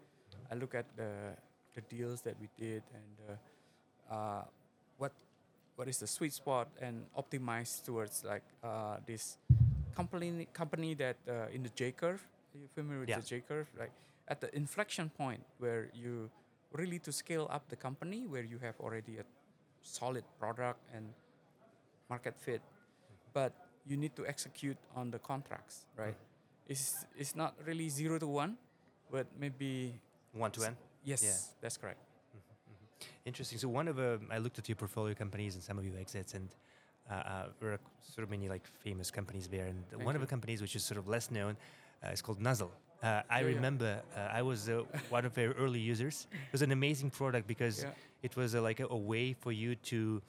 [0.52, 1.38] I look at the
[1.76, 4.44] the deals that we did and uh, uh,
[4.98, 5.12] what
[5.76, 9.38] what is the sweet spot and optimize towards like uh, this
[9.96, 12.22] company company that uh, in the J curve.
[12.54, 13.20] Are you familiar with Yeah.
[13.22, 13.68] the J curve?
[13.78, 13.92] Like
[14.28, 16.30] at the inflection point where you
[16.74, 19.26] really to scale up the company where you have already a
[19.82, 21.14] solid product and
[22.10, 22.62] market fit,
[23.34, 23.54] but
[23.86, 26.16] you need to execute on the contracts, right?
[26.68, 28.58] It's it's not really zero to one,
[29.12, 30.00] but maybe
[30.34, 30.76] One to N?
[31.04, 32.00] yes, that's correct.
[33.26, 33.58] Interesting.
[33.60, 36.34] So one of the I looked at your portfolio companies and some of your exits,
[36.34, 36.50] and
[37.10, 39.66] uh, uh, there are sort of many like famous companies there.
[39.66, 41.56] And Thank one of the companies which is sort of less known
[42.04, 42.72] uh, is called Nuzzle.
[43.04, 43.56] Uh, I Yeah, yeah.
[43.56, 46.28] remember uh, I was uh, one of their early users.
[46.32, 47.92] It was an amazing product because Yeah.
[48.24, 50.22] it was uh, like a, a way for you to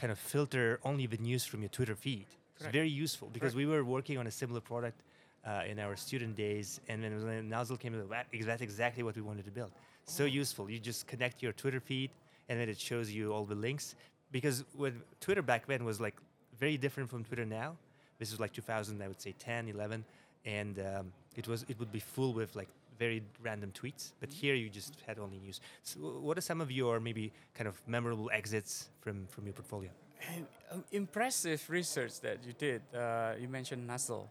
[0.00, 2.26] kind of filter only the news from your Twitter feed.
[2.56, 3.68] It's very useful because Correct.
[3.68, 4.98] we were working on a similar product
[5.46, 9.22] uh, in our student days, and then when Nuzzle came, that- that's exactly what we
[9.22, 9.72] wanted to build.
[10.04, 10.70] So useful.
[10.70, 12.10] You just connect your Twitter feed,
[12.48, 13.94] and then it shows you all the links.
[14.32, 16.16] Because with Twitter back then was like
[16.58, 17.76] very different from Twitter now.
[18.18, 20.04] This was like 2000, I would say 10, 11,
[20.44, 22.68] and um, it was it would be full with like
[23.00, 24.12] very random tweets.
[24.20, 25.60] But here you just had only news.
[25.82, 29.90] So what are some of your maybe kind of memorable exits from from your portfolio?
[30.20, 32.80] Uh, impressive research that you did.
[32.94, 34.28] Uh, you mentioned Nuzzle.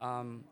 [0.00, 0.44] Um,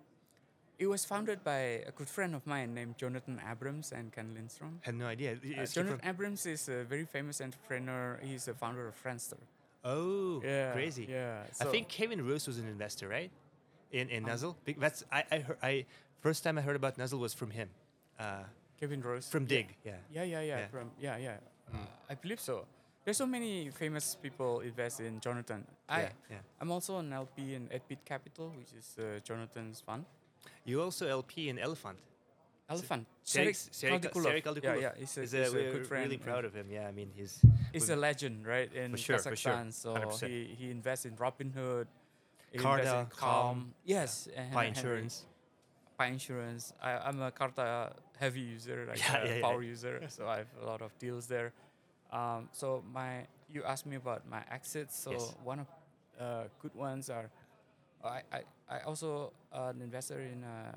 [0.78, 4.80] it was founded by a good friend of mine named Jonathan Abrams and Ken Lindstrom.
[4.82, 5.30] I Had no idea.
[5.34, 8.18] Uh, Jonathan Abrams is a very famous entrepreneur.
[8.28, 9.38] He's the founder of Friendster.
[9.84, 11.06] oh, Yeah, crazy.
[11.08, 13.30] Yeah, I think Kevin Rose was an investor, right?
[13.92, 14.54] In in Um, Nuzzle.
[14.84, 15.72] That's I I, heard, I
[16.22, 17.68] first time I heard about Nuzzle was from him,
[18.18, 18.44] uh,
[18.80, 19.48] Kevin Rose from Yeah.
[19.48, 19.66] Digg.
[19.84, 19.92] Yeah.
[20.10, 20.58] Yeah, yeah, yeah.
[20.58, 20.66] Yeah.
[20.74, 21.36] From yeah, yeah.
[21.74, 21.76] Uh,
[22.10, 22.64] I believe so.
[23.04, 25.66] There's so many famous people invest in Jonathan.
[25.88, 26.36] I yeah, yeah.
[26.60, 30.04] I'm also an LP in Edbit Capital, which is uh, Jonathan's fund.
[30.64, 31.98] You also LP in Elephant.
[32.70, 33.06] Elephant.
[33.24, 34.62] Serik- Serik Serik- Kaldikulov.
[34.62, 34.92] Yeah, yeah.
[34.98, 36.04] He's a, He's he's a, a good friend.
[36.04, 36.66] really proud of him.
[36.70, 37.40] Yeah, I mean he's
[37.72, 38.72] He's a legend, right?
[38.72, 39.52] In For sure, for sure.
[39.52, 39.72] Kazakhstan.
[39.72, 40.28] So 100%.
[40.28, 41.86] he, he invests in Robinhood.
[42.52, 43.74] he invests in Calm, Calm.
[43.84, 44.28] Yes.
[44.36, 45.24] and Pie Henry- Insurance.
[45.98, 46.72] Pie Insurance.
[46.82, 49.40] I, I'm a Carta heavy user, like Yeah, a yeah, yeah.
[49.42, 50.00] power user.
[50.08, 51.52] So I have a lot of deals there.
[52.12, 54.96] Um, so my, you asked me about my exits.
[54.98, 55.34] So Yes.
[55.44, 55.66] one of
[56.20, 57.30] uh, good ones are,
[58.04, 60.72] I, I, I also uh, an investor in uh,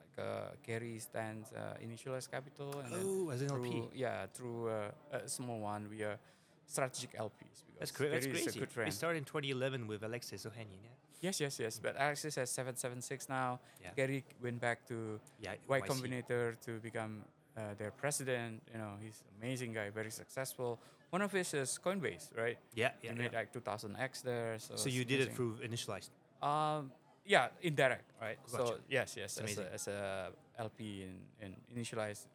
[0.00, 2.80] like uh, Garry Tan's uh, Initialized Capital.
[2.84, 3.68] And Oh, as an LP.
[3.70, 6.18] through, yeah, through uh, a small one, we are
[6.66, 7.64] strategic LPs.
[7.78, 8.10] That's great.
[8.12, 8.58] That's crazy.
[8.58, 10.82] a good We started in 2011 with Alexis Ohanian.
[10.84, 10.90] Yeah.
[11.20, 11.78] Yes, yes, yes.
[11.78, 13.60] But Alexis has 776 now.
[13.82, 13.90] Yeah.
[13.96, 15.54] Garry went back to Yeah.
[15.68, 15.86] Y YC.
[15.86, 17.24] Combinator to become
[17.56, 18.62] uh, their president.
[18.72, 20.80] You know, he's amazing guy, very successful.
[21.10, 22.56] One of his is Coinbase, right?
[22.74, 23.14] Yeah, he yeah.
[23.14, 23.38] made yeah.
[23.38, 24.58] like 2000x there.
[24.58, 26.10] So, So you did it through Initialized.
[26.40, 26.92] Um,
[27.26, 28.38] yeah, indirect, right?
[28.50, 28.66] Gotcha.
[28.66, 32.26] So yes, yes, as a, as a LP in, in initialized,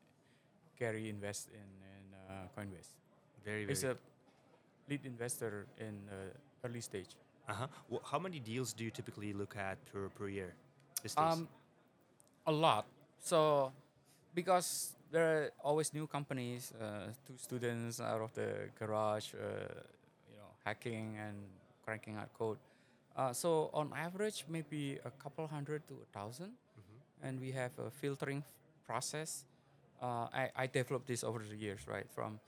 [0.78, 2.94] Garry invest in, in uh, Coinbase.
[3.44, 3.68] Very, very.
[3.68, 3.98] He's a
[4.90, 7.16] lead investor in uh, early stage.
[7.48, 7.68] Uh-huh.
[7.90, 10.54] Well, how many deals do you typically look at per, per year?
[11.18, 11.48] Um,
[12.48, 12.86] a lot.
[13.20, 13.72] So,
[14.34, 19.38] because there are always new companies, uh, two students out of the garage, uh,
[20.32, 21.36] you know, hacking and
[21.86, 22.58] cranking out code.
[23.16, 27.00] Uh, so on average, maybe a couple hundred to a 1000 Mhm.
[27.28, 28.52] and we have a filtering f-
[28.88, 29.46] process.
[30.02, 32.06] Uh, I, I developed this over the years, right?
[32.12, 32.40] From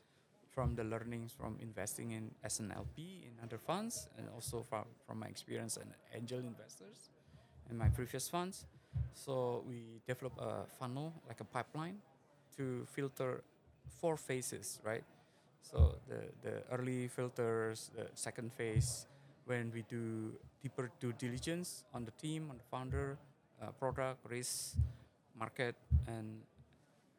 [0.58, 5.28] from the learnings from investing in SNLP in other funds, and also from from my
[5.28, 5.86] experience in
[6.18, 7.14] angel investors
[7.70, 8.66] in my previous funds.
[9.14, 12.02] So we develop a funnel like a pipeline
[12.58, 13.44] to filter
[14.02, 15.06] four phases, right?
[15.62, 19.06] So the the early filters, the second phase,
[19.46, 23.18] when we do deeper due diligence on the team, on the founder,
[23.62, 24.74] uh, product, risk,
[25.38, 25.76] market,
[26.08, 26.42] and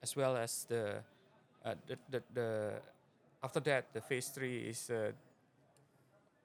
[0.02, 0.98] as well as the,
[1.64, 2.50] uh, the, the, the
[3.42, 5.12] after that the phase three is uh,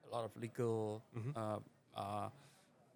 [0.06, 1.02] a lot of legal.
[1.16, 1.32] Mhm.
[1.36, 1.58] Uh,
[1.96, 2.28] uh,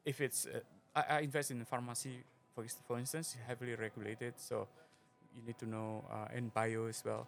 [0.04, 0.60] if it's uh,
[0.94, 4.66] I, I invest in pharmacy for for instance heavily regulated, so
[5.34, 7.26] you need to know uh, in bio as well.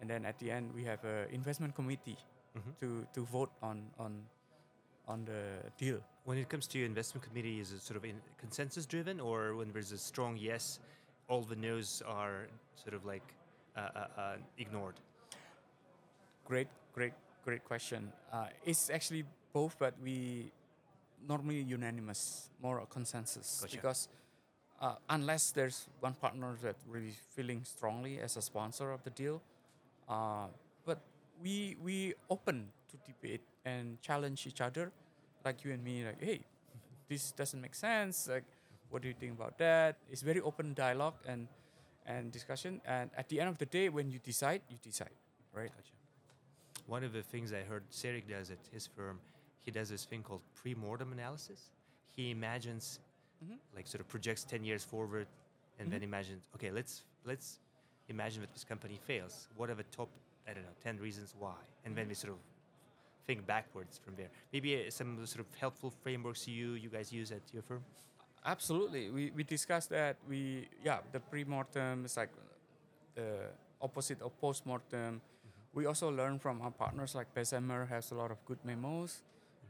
[0.00, 2.18] And then at the end we have a investment committee
[2.56, 2.72] Mhm.
[2.80, 4.28] to to vote on on
[5.08, 5.42] on the
[5.78, 6.00] deal.
[6.24, 9.54] When it comes to your investment committee, is it sort of in consensus driven, or
[9.56, 10.78] when there's a strong yes,
[11.28, 12.46] all the no's are
[12.76, 13.34] sort of like
[13.76, 14.94] uh, uh, uh, ignored?
[16.52, 17.14] Great, great,
[17.46, 18.12] great question.
[18.30, 20.52] Uh, it's actually both, but we
[21.26, 23.76] normally unanimous, more a consensus Gotcha.
[23.76, 24.08] because
[24.78, 29.40] uh, unless there's one partner that really feeling strongly as a sponsor of the deal,
[30.10, 30.48] uh,
[30.84, 31.00] but
[31.42, 34.92] we we open to debate and challenge each other,
[35.46, 36.40] like you and me, like hey,
[37.08, 38.28] this doesn't make sense.
[38.28, 38.44] Like,
[38.90, 39.96] what do you think about that?
[40.10, 41.48] It's very open dialogue and
[42.04, 42.82] and discussion.
[42.84, 45.16] And at the end of the day, when you decide, you decide,
[45.56, 45.72] right?
[45.72, 46.01] Gotcha.
[46.92, 49.18] One of the things I heard Serik does at his firm,
[49.64, 51.70] he does this thing called pre-mortem analysis.
[52.14, 53.00] He imagines,
[53.42, 53.56] Mhm.
[53.74, 55.26] like, sort of projects ten years forward,
[55.78, 56.10] and then Mhm.
[56.10, 57.60] imagines, okay, let's let's
[58.08, 59.48] imagine that this company fails.
[59.56, 60.10] What are the top,
[60.46, 62.40] I don't know, ten reasons why, and then we sort of
[63.26, 64.30] think backwards from there.
[64.52, 67.62] Maybe uh, some of the sort of helpful frameworks you you guys use at your
[67.62, 67.82] firm.
[68.44, 69.10] Absolutely.
[69.10, 70.16] We, we discussed that.
[70.28, 72.32] We yeah, the pre-mortem is like
[73.14, 73.50] the
[73.80, 75.22] opposite of post-mortem.
[75.74, 79.22] We also learn from our partners like Bessemer has a lot of good memos.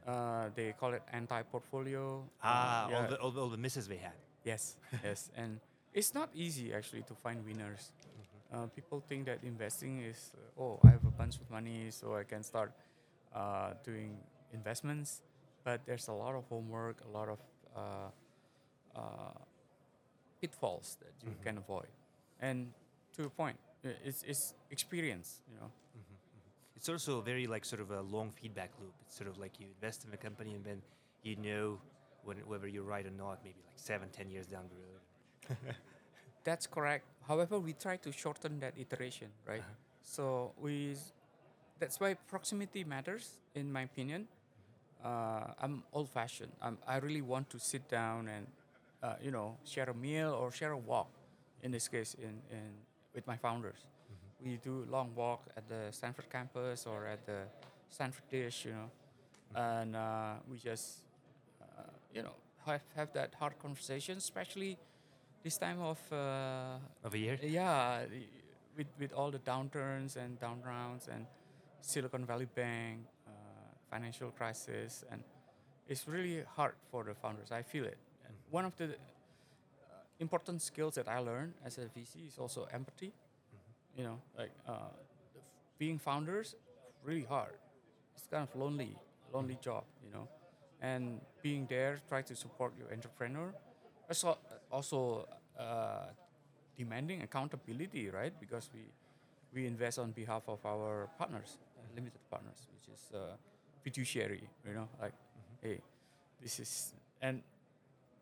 [0.06, 2.24] Uh, they call it anti-portfolio.
[2.42, 4.16] Uh, Ah, all the all, the- all the misses we had.
[4.44, 5.60] yes, yes, and
[5.94, 7.92] it's not easy actually to find winners.
[8.52, 12.16] Uh, people think that investing is uh, oh I have a bunch of money so
[12.16, 12.72] I can start
[13.34, 14.18] uh, doing
[14.52, 15.22] investments,
[15.64, 17.38] but there's a lot of homework, a lot of
[17.76, 18.10] uh,
[18.98, 19.38] uh,
[20.40, 21.42] pitfalls that you Mhm.
[21.44, 21.88] can avoid.
[22.40, 22.74] And
[23.16, 23.56] to a point,
[24.04, 25.70] it's, it's experience, you know.
[26.82, 28.92] It's also a very like sort of a long feedback loop.
[29.06, 30.82] It's sort of like you invest in a company and then
[31.22, 31.78] you know
[32.24, 35.76] when, whether you're right or not, maybe like seven, ten years down the road.
[36.44, 37.04] That's correct.
[37.28, 39.60] However, we try to shorten that iteration, right?
[39.60, 39.74] Uh-huh.
[40.02, 40.96] So we,
[41.78, 44.26] that's why proximity matters, in my opinion.
[45.04, 46.50] Uh, I'm old-fashioned.
[46.60, 48.48] I'm, I really want to sit down and,
[49.04, 51.12] uh, you know, share a meal or share a walk.
[51.62, 52.72] In this case, in, in
[53.14, 53.86] with my founders,
[54.44, 57.42] we do long walk at the Stanford campus or at the
[57.88, 58.90] Stanford Dish, you know,
[59.54, 60.98] and uh, we just,
[61.60, 61.82] uh,
[62.14, 62.34] you know,
[62.66, 64.78] have have that hard conversation, especially
[65.42, 67.38] this time of uh, Of a year?
[67.42, 68.02] yeah,
[68.76, 71.26] with with all the downturns and down rounds and
[71.80, 73.30] Silicon Valley Bank, uh,
[73.90, 75.22] financial crisis, and
[75.88, 77.50] it's really hard for the founders.
[77.52, 77.98] I feel it.
[78.26, 78.88] And one of the uh,
[80.20, 83.12] important skills that I learned as a VC is also empathy.
[83.96, 84.92] You know, like uh,
[85.78, 86.54] being founders,
[87.04, 87.54] really hard.
[88.16, 88.96] It's kind of lonely,
[89.32, 89.84] lonely job.
[90.04, 90.28] You know,
[90.80, 93.52] and being there, try to support your entrepreneur.
[94.08, 94.38] Also,
[94.70, 95.28] also
[95.58, 96.06] uh,
[96.76, 98.32] demanding accountability, right?
[98.40, 98.80] Because we
[99.52, 103.36] we invest on behalf of our partners, uh, limited partners, which is uh,
[103.82, 104.48] fiduciary.
[104.66, 105.14] You know, like,
[105.62, 105.80] hey,
[106.42, 107.42] this is and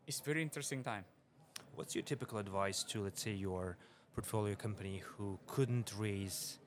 [0.07, 1.05] it's very interesting time.
[1.75, 3.77] What's your typical advice to, let's say, your
[4.15, 6.59] portfolio company who couldn't raise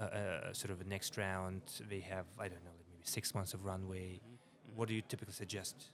[0.00, 1.62] a, sort of a next round?
[1.88, 4.20] They have, I don't know, maybe six months of runway.
[4.74, 5.90] What do you typically suggest?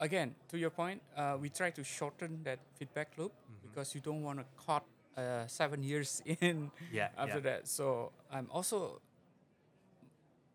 [0.00, 4.22] Again, to your point, uh, we try to shorten that feedback loop because you don't
[4.22, 4.82] want to cut
[5.16, 7.08] uh, seven years in Yeah.
[7.16, 7.40] after yeah.
[7.58, 7.68] that.
[7.68, 9.00] So I'm also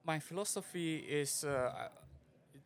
[0.06, 1.90] my philosophy is uh,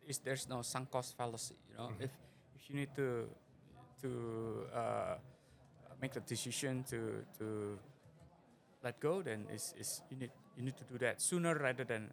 [0.06, 1.56] is there's no sunk cost fallacy.
[1.70, 2.02] You know, Mhm.
[2.04, 2.10] if
[2.56, 3.28] if you need to
[4.02, 5.16] to uh,
[6.02, 7.78] make the decision to to
[8.82, 12.10] let go, then it's, it's you need you need to do that sooner rather than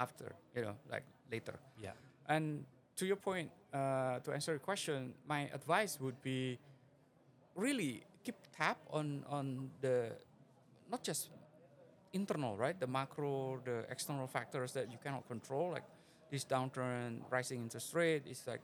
[0.00, 0.34] after.
[0.54, 1.54] You know, like later.
[1.80, 1.92] Yeah.
[2.26, 2.64] And
[2.96, 6.58] to your point, uh, to answer your question, my advice would be
[7.54, 10.10] really keep tap on on the
[10.90, 11.30] not just
[12.12, 12.78] internal, right?
[12.78, 15.84] The macro, the external factors that you cannot control, like
[16.30, 18.24] this downturn, rising interest rate.
[18.26, 18.62] It's like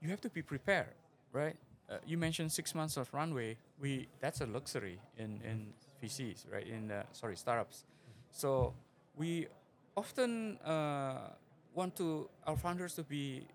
[0.00, 0.94] you have to be prepared,
[1.32, 1.56] right?
[1.90, 3.56] Uh, you mentioned six months of runway.
[3.80, 5.72] We that's a luxury in in
[6.02, 6.66] VCs, right?
[6.66, 7.84] In uh, sorry startups.
[8.30, 8.74] So
[9.16, 9.48] we
[9.96, 11.30] often uh,
[11.74, 13.46] want to our founders to be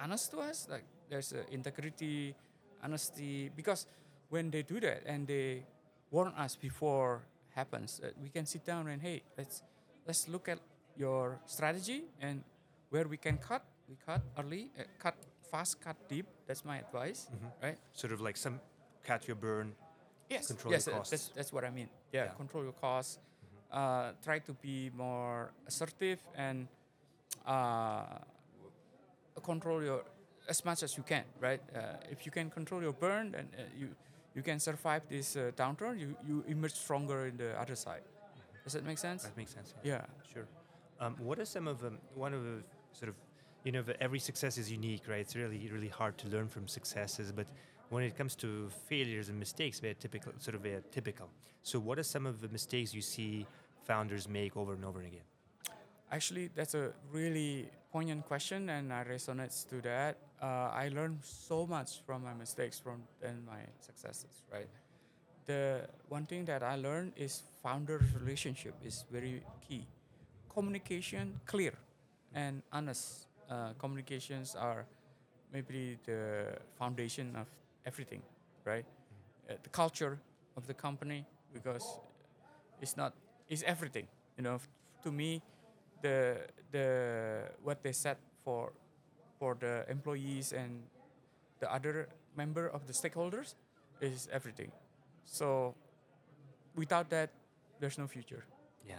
[0.00, 0.66] honest to us.
[0.70, 2.34] Like there's uh, integrity,
[2.82, 3.86] honesty, because
[4.28, 5.64] when they do that and they
[6.10, 7.22] warn us before
[7.54, 9.62] happens, uh, we can sit down and hey, let's
[10.06, 10.58] let's look at
[10.96, 12.42] your strategy and
[12.90, 13.62] where we can cut.
[13.88, 15.14] We cut early, uh, cut
[15.50, 16.26] fast, cut deep.
[16.46, 17.28] That's my advice,
[17.62, 17.78] right?
[17.92, 18.60] Sort of like some
[19.04, 19.74] cut your burn.
[20.30, 21.10] Yes, Control yes, your costs.
[21.10, 21.88] that's that's what I mean.
[22.12, 22.30] Yeah, Yeah.
[22.36, 23.18] control your costs.
[23.70, 26.68] Uh, try to be more assertive and
[27.46, 28.04] uh,
[29.42, 30.04] control your
[30.48, 31.24] as much as you can.
[31.40, 31.60] Right?
[31.74, 33.88] Uh, if you can control your burn, and uh, you
[34.34, 35.98] you can survive this uh, downturn.
[35.98, 38.02] You you emerge stronger in the other side.
[38.64, 39.22] Does that make sense?
[39.24, 39.74] That makes sense.
[39.82, 40.04] Yeah.
[40.32, 40.46] Sure.
[41.00, 41.98] Um, what are some of them?
[42.14, 43.14] One of the sort of,
[43.68, 45.20] you know, every success is unique, right?
[45.20, 47.30] It's really, really hard to learn from successes.
[47.32, 47.48] But
[47.90, 51.28] when it comes to failures and mistakes, they're typical, sort of they're typical.
[51.62, 53.46] So, what are some of the mistakes you see
[53.82, 55.26] founders make over and over again?
[56.10, 60.16] Actually, that's a really poignant question, and I resonate to that.
[60.40, 64.44] Uh, I learned so much from my mistakes from and my successes.
[64.50, 64.70] Right.
[65.44, 69.84] The one thing that I learned is founders' relationship is very key.
[70.48, 71.74] Communication clear
[72.32, 73.27] and honest.
[73.50, 74.84] Uh, communications are
[75.52, 77.46] maybe the foundation of
[77.86, 78.22] everything,
[78.64, 78.84] right?
[79.48, 80.18] Uh, the culture
[80.56, 82.00] of the company because
[82.80, 83.14] it's not
[83.48, 84.06] it's everything.
[84.36, 84.68] You know, f-
[85.04, 85.42] to me,
[86.02, 86.38] the
[86.72, 88.72] the what they set for
[89.38, 90.82] for the employees and
[91.60, 93.54] the other member of the stakeholders
[94.00, 94.70] is everything.
[95.24, 95.74] So
[96.76, 97.30] without that,
[97.80, 98.44] there's no future.
[98.86, 98.96] Yeah.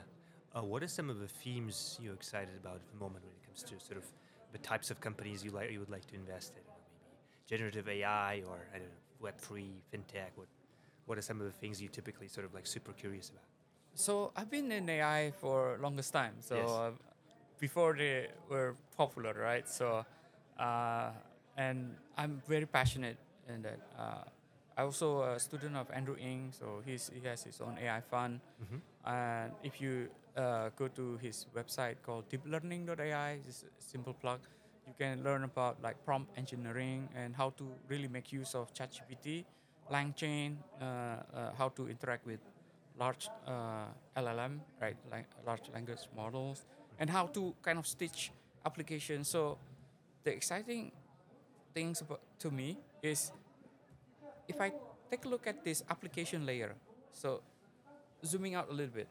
[0.55, 3.45] Uh, what are some of the themes you're excited about at the moment when it
[3.45, 4.05] comes to sort of
[4.51, 6.63] the types of companies you like you would like to invest in?
[6.63, 6.79] Maybe
[7.47, 10.31] generative AI or I don't know, Web three, fintech.
[10.35, 10.47] What
[11.05, 13.43] what are some of the things you typically sort of like super curious about?
[13.95, 16.35] So I've been in AI for longest time.
[16.39, 16.69] So Yes.
[16.69, 16.91] uh,
[17.59, 19.67] before they were popular, right?
[19.67, 20.05] So
[20.59, 21.09] uh,
[21.57, 23.79] and I'm very passionate in that.
[23.97, 24.23] Uh,
[24.77, 28.39] I also a student of Andrew Ng, so he's, he has his own AI fund.
[29.05, 30.07] And if you
[30.39, 34.39] uh, go to his website called deeplearning.ai, just a simple plug,
[34.87, 39.45] you can learn about like prompt engineering and how to really make use of ChatGPT,
[39.91, 42.39] LangChain, uh, uh, how to interact with
[42.97, 43.85] large uh,
[44.17, 46.65] LLM, right, like large language models,
[46.99, 48.31] and how to kind of stitch
[48.65, 49.27] applications.
[49.27, 49.57] So
[50.23, 50.91] the exciting
[51.73, 53.31] things about, to me is
[54.47, 54.71] if I
[55.11, 56.75] take a look at this application layer,
[57.11, 57.41] so
[58.25, 59.07] zooming out a little bit,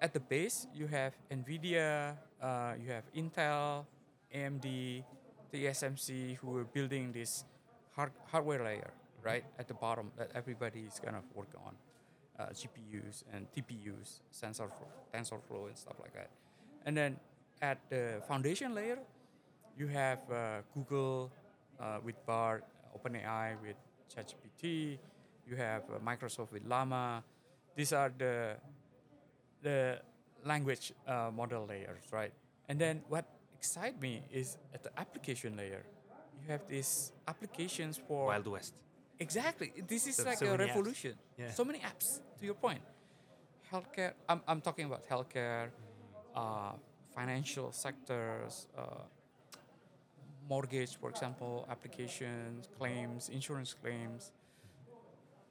[0.00, 3.84] at the base you have NVIDIA, uh, you have Intel,
[4.34, 5.04] AMD,
[5.50, 7.44] the TSMC who are building this
[7.94, 8.90] hard, hardware layer,
[9.22, 11.74] right, at the bottom that everybody is kind of working on,
[12.38, 14.68] uh, GPUs and TPUs, sensor
[15.12, 16.30] TensorFlow and stuff like that.
[16.86, 17.18] And then
[17.60, 18.98] at the foundation layer,
[19.76, 21.30] you have uh, Google
[21.78, 22.62] uh, with Bard,
[22.96, 23.76] OpenAI with
[24.14, 24.98] ChatGPT,
[25.46, 27.22] you have uh, Microsoft with Llama.
[27.76, 28.56] These are the
[29.62, 30.00] the
[30.44, 32.32] language uh, model layers, right?
[32.68, 33.24] And then what
[33.58, 35.82] excites me is at the application layer,
[36.42, 38.74] you have these applications for Wild West.
[39.18, 39.72] Exactly.
[39.86, 41.14] This is So- like so a revolution.
[41.36, 41.50] Yeah.
[41.52, 42.80] So many apps, to your point.
[43.70, 45.68] Healthcare, I'm, I'm talking about healthcare,
[46.34, 46.72] uh,
[47.14, 49.04] financial sectors, uh,
[50.48, 54.32] mortgage, for example, applications, claims, insurance claims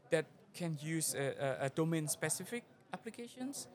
[0.09, 3.67] that can use a, a, a domain specific applications.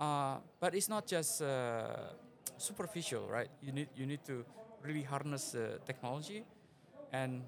[0.00, 2.08] Uh, but it's not just uh,
[2.56, 3.48] superficial, right?
[3.62, 4.44] You need, you need to
[4.82, 6.44] really harness the technology
[7.12, 7.42] and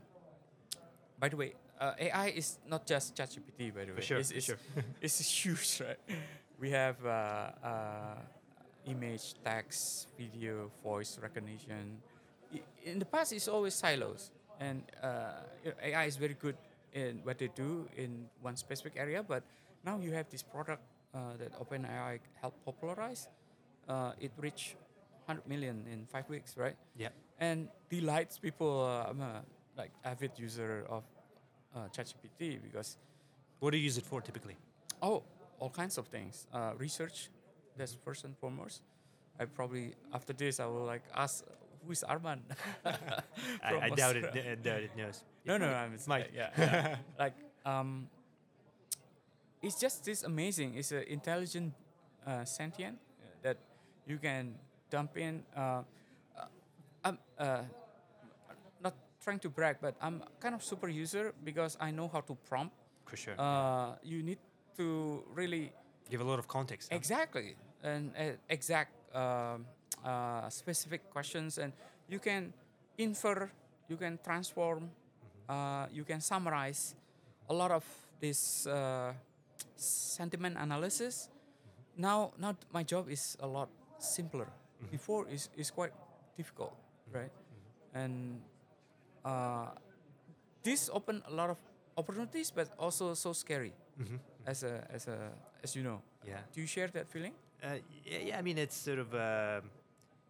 [1.22, 3.72] by the way, uh, AI is not just ChatGPT.
[3.72, 4.56] By the way, sure, it's, for it's, sure.
[5.00, 5.98] it's huge, right?
[6.58, 8.14] We have uh, uh,
[8.86, 12.02] image, text, video, voice recognition.
[12.84, 15.46] In the past, it's always silos, and uh,
[15.82, 16.56] AI is very good
[16.92, 19.22] in what they do in one specific area.
[19.22, 19.44] But
[19.84, 20.82] now you have this product
[21.14, 23.28] uh, that OpenAI helped popularize.
[23.88, 24.76] Uh, it reached
[25.26, 26.76] 100 million in five weeks, right?
[26.96, 27.08] Yeah.
[27.38, 28.82] and delights people.
[28.84, 29.42] Uh, I'm a
[29.76, 31.02] like avid user of
[31.74, 32.96] uh, ChatGPT because
[33.60, 34.56] What do you use it for typically?
[35.02, 35.22] oh,
[35.58, 36.46] all kinds of things.
[36.52, 37.30] Uh, research,
[37.76, 38.82] that's first and foremost.
[39.40, 41.44] I probably after this I will like ask
[41.84, 42.40] who is Arman.
[42.84, 44.24] I, I doubt it.
[44.26, 45.22] I doubt it knows.
[45.44, 46.30] No, no, I'm it's Might.
[46.34, 46.96] Yeah, yeah.
[47.18, 47.34] like
[47.64, 48.08] um,
[49.62, 50.74] it's just this amazing.
[50.76, 51.72] It's an intelligent,
[52.26, 52.98] uh, sentient
[53.42, 53.56] that
[54.06, 54.54] you can
[54.90, 55.42] dump in.
[55.56, 55.82] Uh,
[56.36, 56.46] uh,
[57.04, 57.62] um, uh,
[58.82, 62.34] not trying to brag, but I'm kind of super user because I know how to
[62.48, 62.74] prompt.
[63.06, 63.34] For sure.
[63.38, 64.38] Uh, you need
[64.76, 65.72] to really
[66.10, 66.88] Give a lot of context.
[66.90, 66.96] huh?
[66.96, 69.66] exactly and uh, exact um,
[70.04, 71.72] uh, specific questions, and
[72.08, 72.52] you can
[72.98, 73.50] infer,
[73.88, 74.90] you can transform,
[75.48, 76.94] uh, you can summarize
[77.50, 77.84] a lot of
[78.20, 79.12] this uh,
[79.76, 81.28] sentiment analysis.
[81.96, 84.48] Now, now my job is a lot simpler.
[84.90, 85.92] Before is is quite
[86.36, 86.74] difficult,
[87.12, 87.30] right?
[87.94, 88.40] And
[89.24, 89.68] uh,
[90.62, 91.56] this opened a lot of
[91.96, 94.18] opportunities, but also so scary Mhm.
[94.46, 95.30] as a as a
[95.62, 96.00] as you know.
[96.26, 96.40] Yeah.
[96.52, 97.34] Do you share that feeling?
[97.62, 99.70] Uh, yeah, yeah, I mean, it's sort of um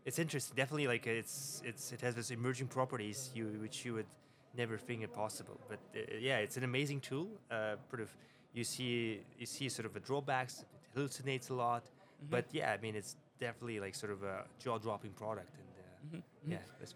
[0.05, 0.57] it's interesting.
[0.57, 4.09] Definitely, like it's it's it has this emerging properties you which you would
[4.55, 5.57] never think it possible.
[5.69, 7.29] But uh, yeah, it's an amazing tool.
[7.51, 8.11] Uh, sort of
[8.55, 10.65] you see you see sort of the drawbacks.
[10.95, 11.83] It hallucinates a lot,
[12.31, 15.51] but yeah, I mean, it's definitely like sort of a jaw-dropping product.
[15.59, 16.23] And uh, Mhm,
[16.53, 16.95] yeah, that's,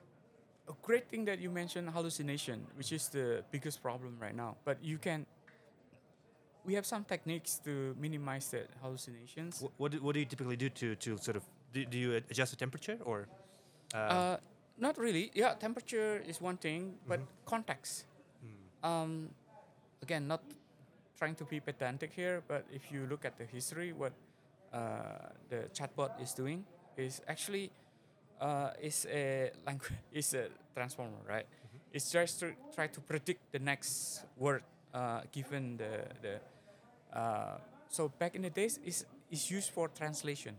[0.68, 4.56] A great thing that you mentioned hallucination, which is the biggest problem right now.
[4.64, 5.26] But you can.
[6.64, 9.62] We have some techniques to minimize the hallucinations.
[9.62, 12.16] wh- what do, what do you typically do to to sort of do, do you
[12.30, 13.28] adjust the temperature or?
[13.94, 14.36] Uh, Uh,
[14.78, 15.30] not really.
[15.34, 18.04] Yeah, temperature is one thing, but context.
[18.44, 19.30] mm, Um,
[20.02, 20.42] again, not
[21.18, 24.12] trying to be pedantic here, but if you look at the history, what
[24.72, 26.64] uh, the chatbot is doing
[26.96, 27.70] is actually
[28.40, 31.46] uh, is a language is a transformer, right?
[31.92, 34.62] It's just to try to predict the next word
[34.92, 36.40] uh, given the the.
[37.16, 37.58] Uh,
[37.88, 40.56] so back in the days, is is used for translation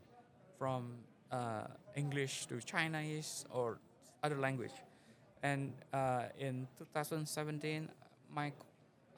[0.57, 0.97] from
[1.31, 3.77] uh, English to Chinese or
[4.23, 4.73] other language.
[5.43, 7.89] And uh, in 2017,
[8.33, 8.51] my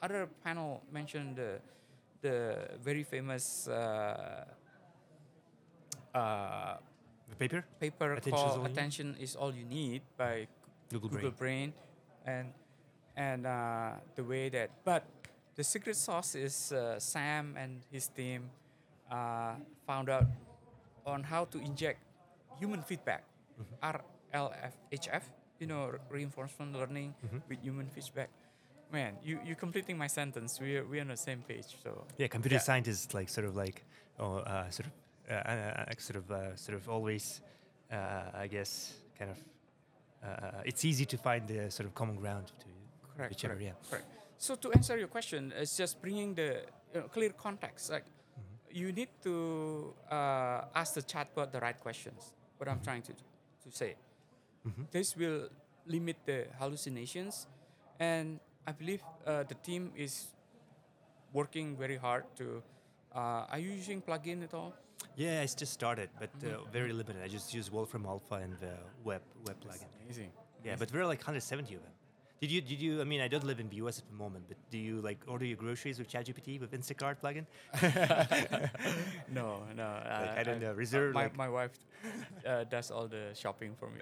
[0.02, 1.60] other panel mentioned the,
[2.22, 4.44] the very famous uh,
[6.14, 6.76] uh,
[7.28, 8.72] the paper, paper Attention is called All You Need?
[8.72, 10.46] "Attention Is All You Need" by
[10.90, 11.72] Google, Google Brain.
[11.72, 11.74] Brain,
[12.26, 12.46] and
[13.16, 15.04] and uh, the way that, but
[15.56, 18.50] the secret sauce is uh, Sam and his team
[19.10, 19.54] uh,
[19.86, 20.26] found out
[21.06, 22.00] on how to inject
[22.58, 23.24] human feedback,
[23.82, 25.22] RLFHF,
[25.58, 27.40] you know, reinforcement learning Mhm.
[27.48, 28.30] with human feedback.
[28.92, 30.58] Man, you you completing my sentence.
[30.60, 31.76] We're we're on the same page.
[31.82, 32.60] So Yeah, computer Yeah.
[32.62, 33.84] scientists like sort of like
[34.18, 34.92] oh, uh, sort of
[35.30, 37.40] uh, uh, uh, sort of uh, sort of always,
[37.92, 39.38] uh, I guess, kind of.
[40.22, 42.66] Uh, it's easy to find the sort of common ground to
[43.16, 43.54] correct, whichever.
[43.54, 43.76] correct.
[43.84, 43.90] Yeah.
[43.90, 44.06] Correct.
[44.38, 46.64] So to answer your question, it's just bringing the
[46.94, 47.90] you know, clear context.
[47.90, 48.04] Like
[48.72, 52.32] you need to uh, ask the chatbot the right questions.
[52.58, 53.94] What I'm trying to to say.
[54.66, 54.90] Mhm.
[54.90, 55.48] This will
[55.86, 57.46] limit the hallucinations,
[58.00, 60.28] and I believe uh, the team is
[61.32, 62.62] working very hard to.
[63.14, 64.74] Uh, are you using plugin at all?
[65.16, 66.70] Yeah, it's just started, but uh, Mhm.
[66.72, 67.22] very limited.
[67.24, 69.88] I just use Wolfram Alpha and the web web plugin.
[70.04, 70.30] Amazing.
[70.64, 71.92] Yeah, but we're like 170 of them.
[72.40, 73.00] Did you did you?
[73.00, 75.18] I mean, I don't live in the US at the moment, but do you like
[75.26, 77.46] order your groceries with ChatGPT with Instacart plugin?
[79.28, 79.84] no, no.
[79.84, 81.72] Uh, I don't I- know, reserve, My, like- my wife
[82.46, 84.00] uh, does all the shopping for me.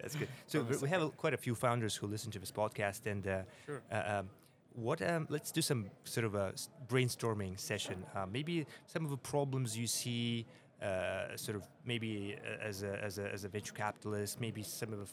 [0.00, 0.28] That's good.
[0.46, 3.42] So we have a, quite a few founders who listen to this podcast, and uh,
[3.66, 3.82] Sure.
[3.90, 4.30] uh, um,
[4.74, 5.02] what?
[5.02, 6.52] Um, let's do some sort of a
[6.88, 8.04] brainstorming session.
[8.14, 10.46] Uh, maybe some of the problems you see,
[10.82, 14.92] uh, sort of maybe uh, as a, as a as a venture capitalist, maybe some
[14.92, 15.10] of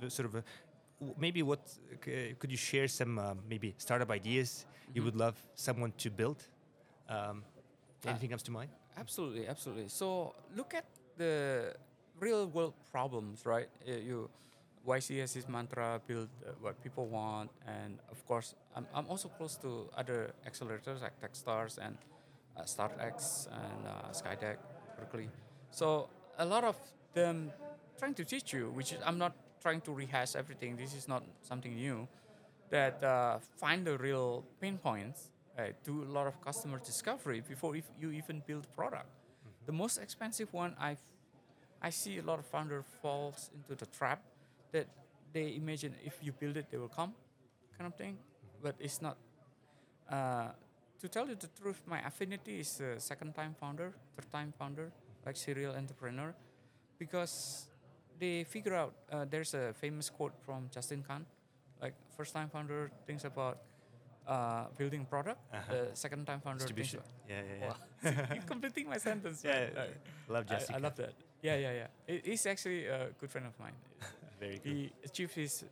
[0.00, 0.44] the, sort of a,
[1.18, 1.60] maybe what
[2.38, 4.64] could you share some um, maybe startup ideas
[4.94, 5.04] you Mhm.
[5.06, 6.38] would love someone to build?
[7.08, 7.44] Um,
[8.04, 8.70] Uh, anything comes to mind?
[8.96, 9.88] Absolutely, absolutely.
[9.88, 10.84] So look at
[11.18, 11.74] the
[12.20, 13.68] real world problems, right?
[13.86, 14.30] You
[14.86, 19.56] YC has mantra, build uh, what people want, and of course, I'm, I'm also close
[19.56, 21.96] to other accelerators like TechStars and
[22.56, 24.58] uh, StartX and uh, Skydeck,
[24.96, 25.28] Berkeley.
[25.70, 26.08] So
[26.38, 26.76] a lot of
[27.14, 27.50] them
[27.98, 30.76] trying to teach you, which is I'm not trying to rehash everything.
[30.76, 32.06] This is not something new.
[32.70, 37.76] That uh, find the real pain points, uh, do a lot of customer discovery before
[37.76, 39.06] if you even build product.
[39.66, 41.02] The most expensive one I've
[41.86, 44.20] I see a lot of founder falls into the trap
[44.72, 44.86] that
[45.32, 47.14] they imagine if you build it, they will come,
[47.78, 48.18] kind of thing.
[48.60, 49.16] But it's not.
[50.10, 50.48] Uh,
[51.00, 54.90] to tell you the truth, my affinity is uh, second time founder, third time founder,
[55.24, 56.34] like serial entrepreneur,
[56.98, 57.68] because
[58.18, 61.24] they figure out uh, there's a famous quote from Justin Kan,
[61.80, 63.58] like first time founder thinks about
[64.26, 65.72] uh, building product, Uh-huh.
[65.72, 67.66] the second time founder thinks about Yeah, yeah, yeah.
[67.68, 67.76] Wow.
[68.34, 69.38] You're completing my sentence.
[69.44, 69.78] Yeah, man.
[69.78, 71.12] Uh, Love I, I love that.
[71.46, 71.88] Yeah, yeah, yeah.
[72.06, 73.74] He- He's actually a good friend of mine.
[74.40, 74.72] Very good.
[74.72, 75.64] He achieved his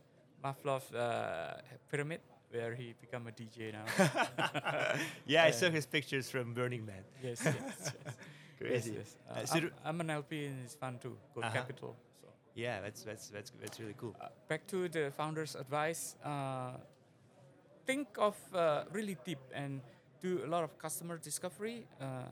[0.43, 1.61] Maslow uh,
[1.91, 2.21] pyramid,
[2.51, 3.85] where he become a DJ now.
[5.27, 7.03] yeah, I saw his pictures from Burning Man.
[7.23, 8.15] yes, yes, yes.
[8.59, 8.93] Crazy.
[8.97, 9.53] Yes, yes.
[9.53, 11.53] Uh, I'm, I'm an LP in his fund too, Gold Uh-huh.
[11.59, 11.95] Capital.
[12.21, 14.15] So Yeah, that's that's that's that's really cool.
[14.21, 16.15] Uh, back to the founder's advice.
[16.23, 16.77] Uh,
[17.85, 19.81] think of uh, really deep and
[20.21, 21.85] do a lot of customer discovery.
[22.01, 22.29] Uh,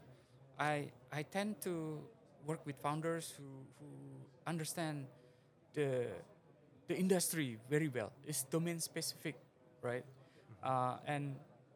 [0.60, 2.00] I I tend to
[2.46, 3.44] work with founders who,
[3.80, 3.88] who
[4.46, 5.06] understand
[5.74, 6.08] the
[6.88, 8.12] the industry very well.
[8.28, 9.36] It's domain specific,
[9.82, 10.04] right?
[10.64, 11.36] Uh, and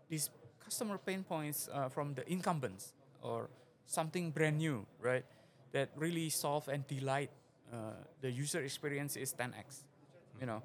[0.10, 0.30] these
[0.64, 3.50] customer pain points uh, from the incumbents or
[3.86, 5.24] something brand new, right?
[5.72, 7.32] That really solve and delight
[7.72, 7.92] uh,
[8.22, 9.84] the user experience is 10x,
[10.40, 10.64] you know,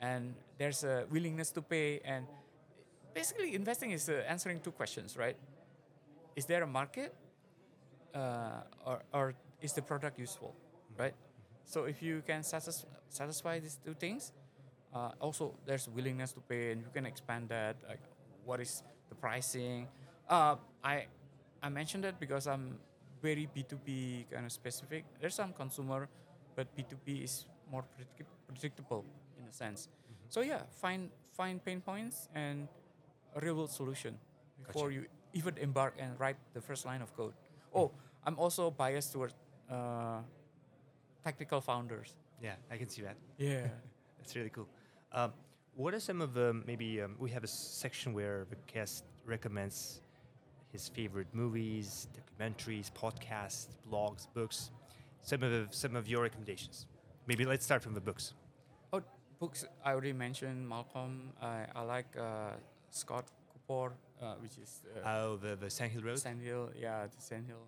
[0.00, 2.00] and there's a willingness to pay.
[2.04, 2.26] And
[3.14, 5.36] basically, investing is uh, answering two questions, right?
[6.36, 7.14] Is there a market,
[8.14, 10.54] uh, or, or is the product useful,
[10.96, 11.14] right?
[11.64, 14.32] So if you can satis- satisfy these two things,
[14.94, 17.76] uh, also there's willingness to pay, and you can expand that.
[17.88, 18.00] Like,
[18.44, 19.88] what is the pricing?
[20.28, 21.06] Uh, I
[21.62, 22.78] I mentioned that because I'm
[23.22, 25.04] very B2B kind of specific.
[25.20, 26.08] There's some consumer,
[26.54, 29.04] but B2B is more predict- predictable
[29.40, 29.88] in a sense.
[30.28, 32.68] So yeah, find find pain points and
[33.34, 34.18] a real world solution
[34.66, 37.34] before you even embark and write the first line of code.
[37.74, 37.90] Oh,
[38.24, 39.34] I'm also biased towards
[39.70, 40.20] uh,
[41.24, 42.14] technical founders.
[42.42, 43.16] Yeah, I can see that.
[43.38, 43.66] Yeah.
[44.18, 44.68] That's really cool.
[45.12, 45.32] Um,
[45.74, 50.00] what are some of the maybe um, we have a section where the guest recommends
[50.74, 54.70] his favorite movies, documentaries, podcasts, blogs, books.
[55.22, 56.86] Some of the, some of your recommendations.
[57.26, 58.34] Maybe let's start from the books.
[58.92, 59.00] Oh,
[59.38, 61.30] books I already mentioned Malcolm.
[61.40, 62.50] I, I like uh,
[62.90, 63.92] Scott Kupor,
[64.22, 66.18] uh, which is uh, Oh, the the Sand Hill Road.
[66.18, 66.70] Sandhill.
[66.78, 67.64] Yeah, the Sandhill.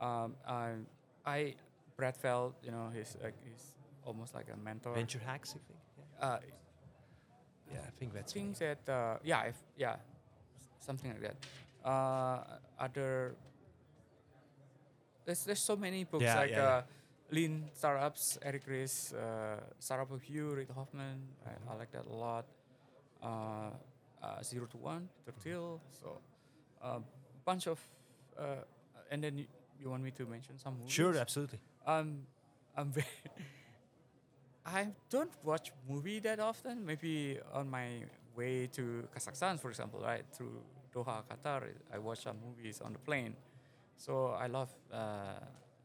[0.00, 0.72] Um, I,
[1.24, 1.54] I
[1.96, 2.54] Brad Feld.
[2.62, 3.74] You know, he's like he's
[4.04, 4.94] almost like a mentor.
[4.94, 5.80] Venture hacks, I think.
[5.98, 6.38] Yeah, Uh,
[7.72, 8.32] yeah I think that's.
[8.32, 9.96] things that uh, yeah, if, yeah,
[10.80, 11.36] something like that.
[11.88, 12.42] Uh,
[12.78, 13.36] other
[15.24, 16.82] there's there's so many books Yeah, like yeah, uh,
[17.30, 21.18] Lean Startups, Eric Ries, uh, Startup of You, Reid Hoffman.
[21.46, 22.46] I, I like that a lot.
[24.22, 25.80] Uh, Zero to One, Peter Thiel.
[26.00, 26.18] So
[26.82, 27.00] a
[27.44, 27.78] bunch of
[28.38, 28.64] uh,
[29.10, 29.46] and then you,
[29.80, 30.92] you want me to mention some movies?
[30.92, 31.58] Sure, absolutely.
[31.86, 32.22] Um,
[32.76, 33.06] I'm very.
[34.66, 36.84] I don't watch movie that often.
[36.84, 38.02] Maybe on my
[38.36, 40.60] way to Kazakhstan, for example, right through
[40.94, 41.62] Doha, Qatar,
[41.92, 43.34] I watch some movies on the plane.
[43.96, 45.38] So I love uh,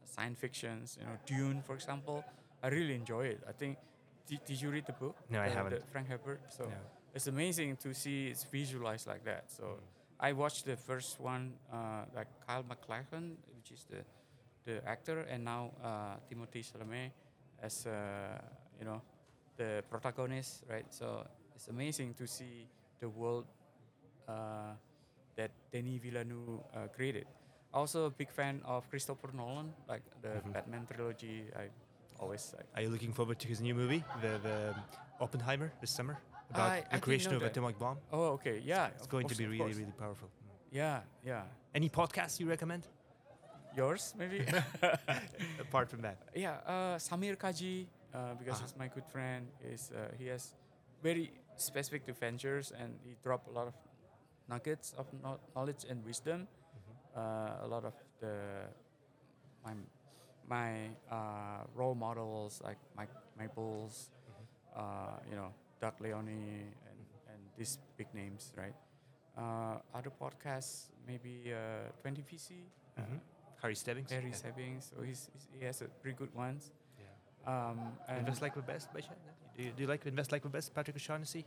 [0.04, 0.98] science fictions.
[0.98, 2.24] You know, Dune, for example.
[2.62, 3.40] I really enjoy it.
[3.48, 3.78] I think.
[4.26, 5.16] Did, did you read the book?
[5.30, 5.82] No, I haven't.
[5.90, 6.40] Frank Herbert.
[6.48, 6.70] So No.
[7.14, 9.50] It's amazing to see it's visualized like that.
[9.50, 9.78] So
[10.18, 14.04] I watched the first one, uh, like Kyle MacLachlan, which is the
[14.64, 17.10] the actor, and now uh, Timothée Chalamet
[17.60, 18.38] as uh,
[18.78, 19.02] you know
[19.56, 20.86] the protagonist, right?
[20.90, 22.66] So it's amazing to see
[23.00, 23.44] the world
[24.28, 24.72] uh,
[25.36, 27.26] that Denis Villeneuve uh, created.
[27.74, 30.52] Also a big fan of Christopher Nolan, like the Mhm.
[30.52, 31.44] Batman trilogy.
[31.56, 31.68] I
[32.20, 32.66] always like.
[32.76, 34.74] Are you looking forward to his new movie, the, the
[35.20, 36.16] Oppenheimer, this summer,
[36.54, 37.50] about I- I the didn't creation of that.
[37.52, 37.98] atomic bomb?
[38.12, 38.88] Oh, okay, yeah.
[38.96, 40.28] It's going to be really, really powerful.
[40.70, 41.42] Yeah, yeah.
[41.74, 42.82] Any podcasts you recommend
[43.76, 44.44] Yours maybe.
[45.60, 46.16] apart from that?
[46.34, 48.66] Yeah, uh, Samir Kaji, uh, because Uh-huh.
[48.66, 50.54] he's my good friend, is uh, he has
[51.02, 53.74] very specific to ventures and he dropped a lot of
[54.48, 56.48] nuggets of kno- knowledge and wisdom.
[57.16, 58.34] Uh, a lot of the
[59.64, 59.72] my
[60.48, 60.70] my
[61.10, 64.10] uh, role models like Mike Maples,
[64.76, 65.52] uh, you know,
[65.82, 68.74] Doug Leone, and, and these big names, right?
[69.36, 72.50] Uh, other podcasts, maybe uh, 20 VC,
[72.96, 73.02] uh.
[73.60, 74.10] Harry Stebbings.
[74.10, 74.34] Harry yeah.
[74.34, 76.70] Stebbings, so he's, he's, he has a pretty good ones.
[76.98, 77.50] Yeah.
[77.52, 77.78] Um,
[78.08, 79.18] and Invest like the best, by chance?
[79.56, 81.44] Do you, do you like Invest like the best, Patrick O'Shaughnessy?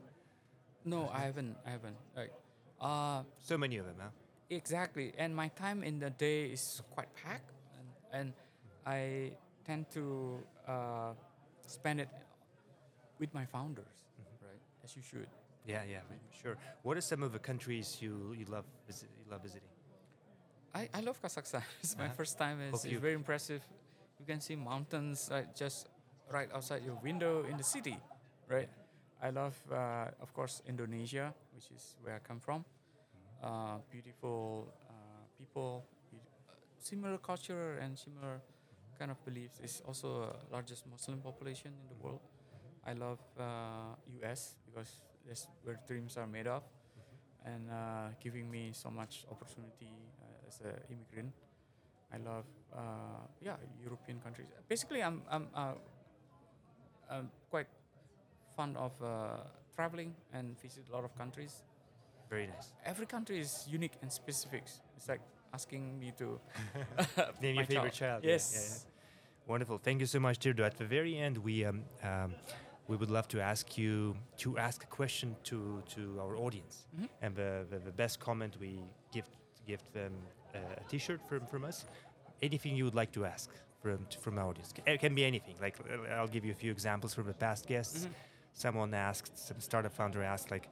[0.84, 1.96] no, I haven't, I haven't.
[2.16, 2.34] Like,
[2.82, 4.10] uh, So many of them, huh?
[4.50, 5.14] exactly.
[5.18, 7.88] And my time in the day is quite packed, and,
[8.20, 8.34] and
[8.86, 9.32] I
[9.66, 11.14] tend to uh,
[11.66, 12.10] spend it
[13.20, 13.86] with my founders?
[14.86, 15.28] As you should.
[15.66, 16.02] Yeah, yeah,
[16.42, 16.58] sure.
[16.84, 19.68] What are some of the countries you, you love visit, you love visiting?
[20.76, 21.64] I, I love Kazakhstan.
[21.82, 22.14] it's my Uh-huh.
[22.16, 22.62] first time.
[22.62, 23.62] It's, it's very impressive.
[24.20, 25.88] You can see mountains like just
[26.32, 27.98] right outside your window in the city,
[28.48, 28.70] right?
[29.22, 32.64] I love, uh, of course, Indonesia, which is where I come from.
[33.44, 34.94] Uh, beautiful uh,
[35.38, 36.20] people, beau-
[36.50, 38.42] uh, similar culture and similar
[39.00, 39.60] kind of beliefs.
[39.64, 42.22] It's also the largest Muslim population in the world.
[42.86, 44.56] I love uh, U.S.
[44.66, 44.90] because
[45.28, 46.64] that's where dreams are made of,
[47.46, 49.90] and uh, giving me so much opportunity
[50.22, 51.34] uh, as an immigrant.
[52.14, 54.48] I love, uh, yeah, European countries.
[54.70, 55.74] Basically, I'm I'm uh,
[57.10, 57.68] I'm quite
[58.56, 59.38] fond of uh,
[59.76, 61.64] traveling and visit a lot of countries.
[62.30, 62.74] Very nice.
[62.86, 64.64] Every country is unique and specific.
[64.98, 65.22] It's like
[65.54, 66.40] asking me to
[67.42, 68.24] Name your favorite child.
[68.24, 68.54] yeah, Yes.
[68.54, 68.92] yeah, yeah.
[69.48, 69.78] Wonderful.
[69.78, 70.62] Thank you so much, Tirto.
[70.66, 72.34] At the very end, we um, um,
[72.88, 76.88] we would love to ask you to ask a question to, to our audience.
[76.98, 77.10] Mhm.
[77.22, 78.80] And the, the, the best comment we
[79.12, 79.26] give
[79.68, 80.14] give them
[80.54, 81.86] uh, a T-shirt from, from us.
[82.42, 83.50] Anything you would like to ask
[83.82, 84.74] from from our audience.
[84.86, 85.56] It can be anything.
[85.62, 88.06] Like uh, I'll give you a few examples from the past guests.
[88.06, 88.14] Mhm.
[88.54, 90.70] Someone asked, some startup founder asked, like,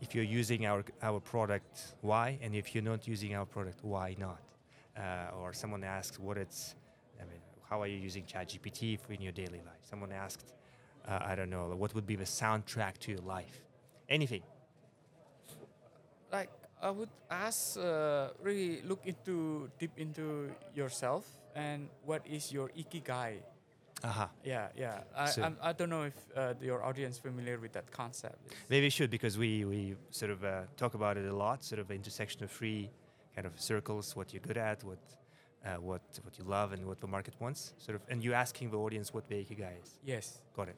[0.00, 2.38] if you're using our our product, why?
[2.42, 4.40] And if you're not using our product, why not?
[4.96, 6.76] Uh, or someone asked what it's,
[7.20, 9.82] I mean, how are you using ChatGPT in your daily life?
[9.82, 10.52] Someone asked,
[11.08, 13.60] uh, I don't know, what would be the soundtrack to your life?
[14.08, 14.42] Anything.
[16.32, 16.50] like
[16.82, 21.24] I would ask, uh, really look into deep into yourself
[21.54, 23.38] and what is your ikigai.
[24.02, 24.28] Aha.
[24.44, 25.00] Yeah, yeah.
[25.16, 28.36] I, So- I'm, I don't know if uh, your audience familiar with that concept.
[28.46, 31.78] It's- Maybe should because we, we sort of uh, talk about it a lot, sort
[31.80, 32.90] of intersection of three
[33.34, 34.98] kind of circles, what you're good at, what
[35.64, 37.72] uh, what what you love, and what the market wants.
[37.78, 39.90] Sort of, and you asking the audience what the ikigai is.
[40.04, 40.40] Yes.
[40.54, 40.76] Got it.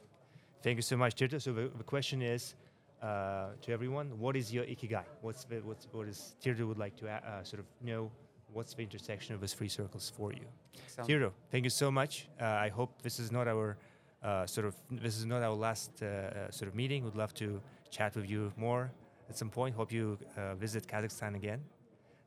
[0.67, 1.41] Thank you so much, Tirto.
[1.41, 2.55] So the, the question is
[3.01, 5.05] uh, to everyone: What is your ikigai?
[5.21, 8.11] What's the, what's what is Tirto would like to uh, sort of know?
[8.51, 10.45] What's the intersection of those three circles for you?
[10.87, 12.27] Sound- Tirto, thank you so much.
[12.41, 13.77] Uh, I hope this is not our
[14.21, 17.05] uh, sort of this is not our last uh, uh, sort of meeting.
[17.05, 18.91] Would love to chat with you more
[19.29, 19.73] at some point.
[19.73, 21.61] Hope you uh, visit Kazakhstan again.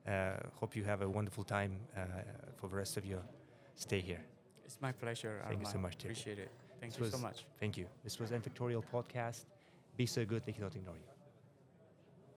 [0.09, 2.01] Uh, hope you have a wonderful time uh,
[2.57, 3.21] for the rest of your
[3.75, 4.23] stay here.
[4.65, 5.43] It's my pleasure.
[5.47, 6.11] Thank you so much, Tim.
[6.13, 6.51] Appreciate it.
[6.81, 7.45] Thank This you so much.
[7.59, 7.87] Thank you.
[8.03, 9.45] This was nFactorial Podcast.
[9.97, 11.10] Be so good they cannot ignore you.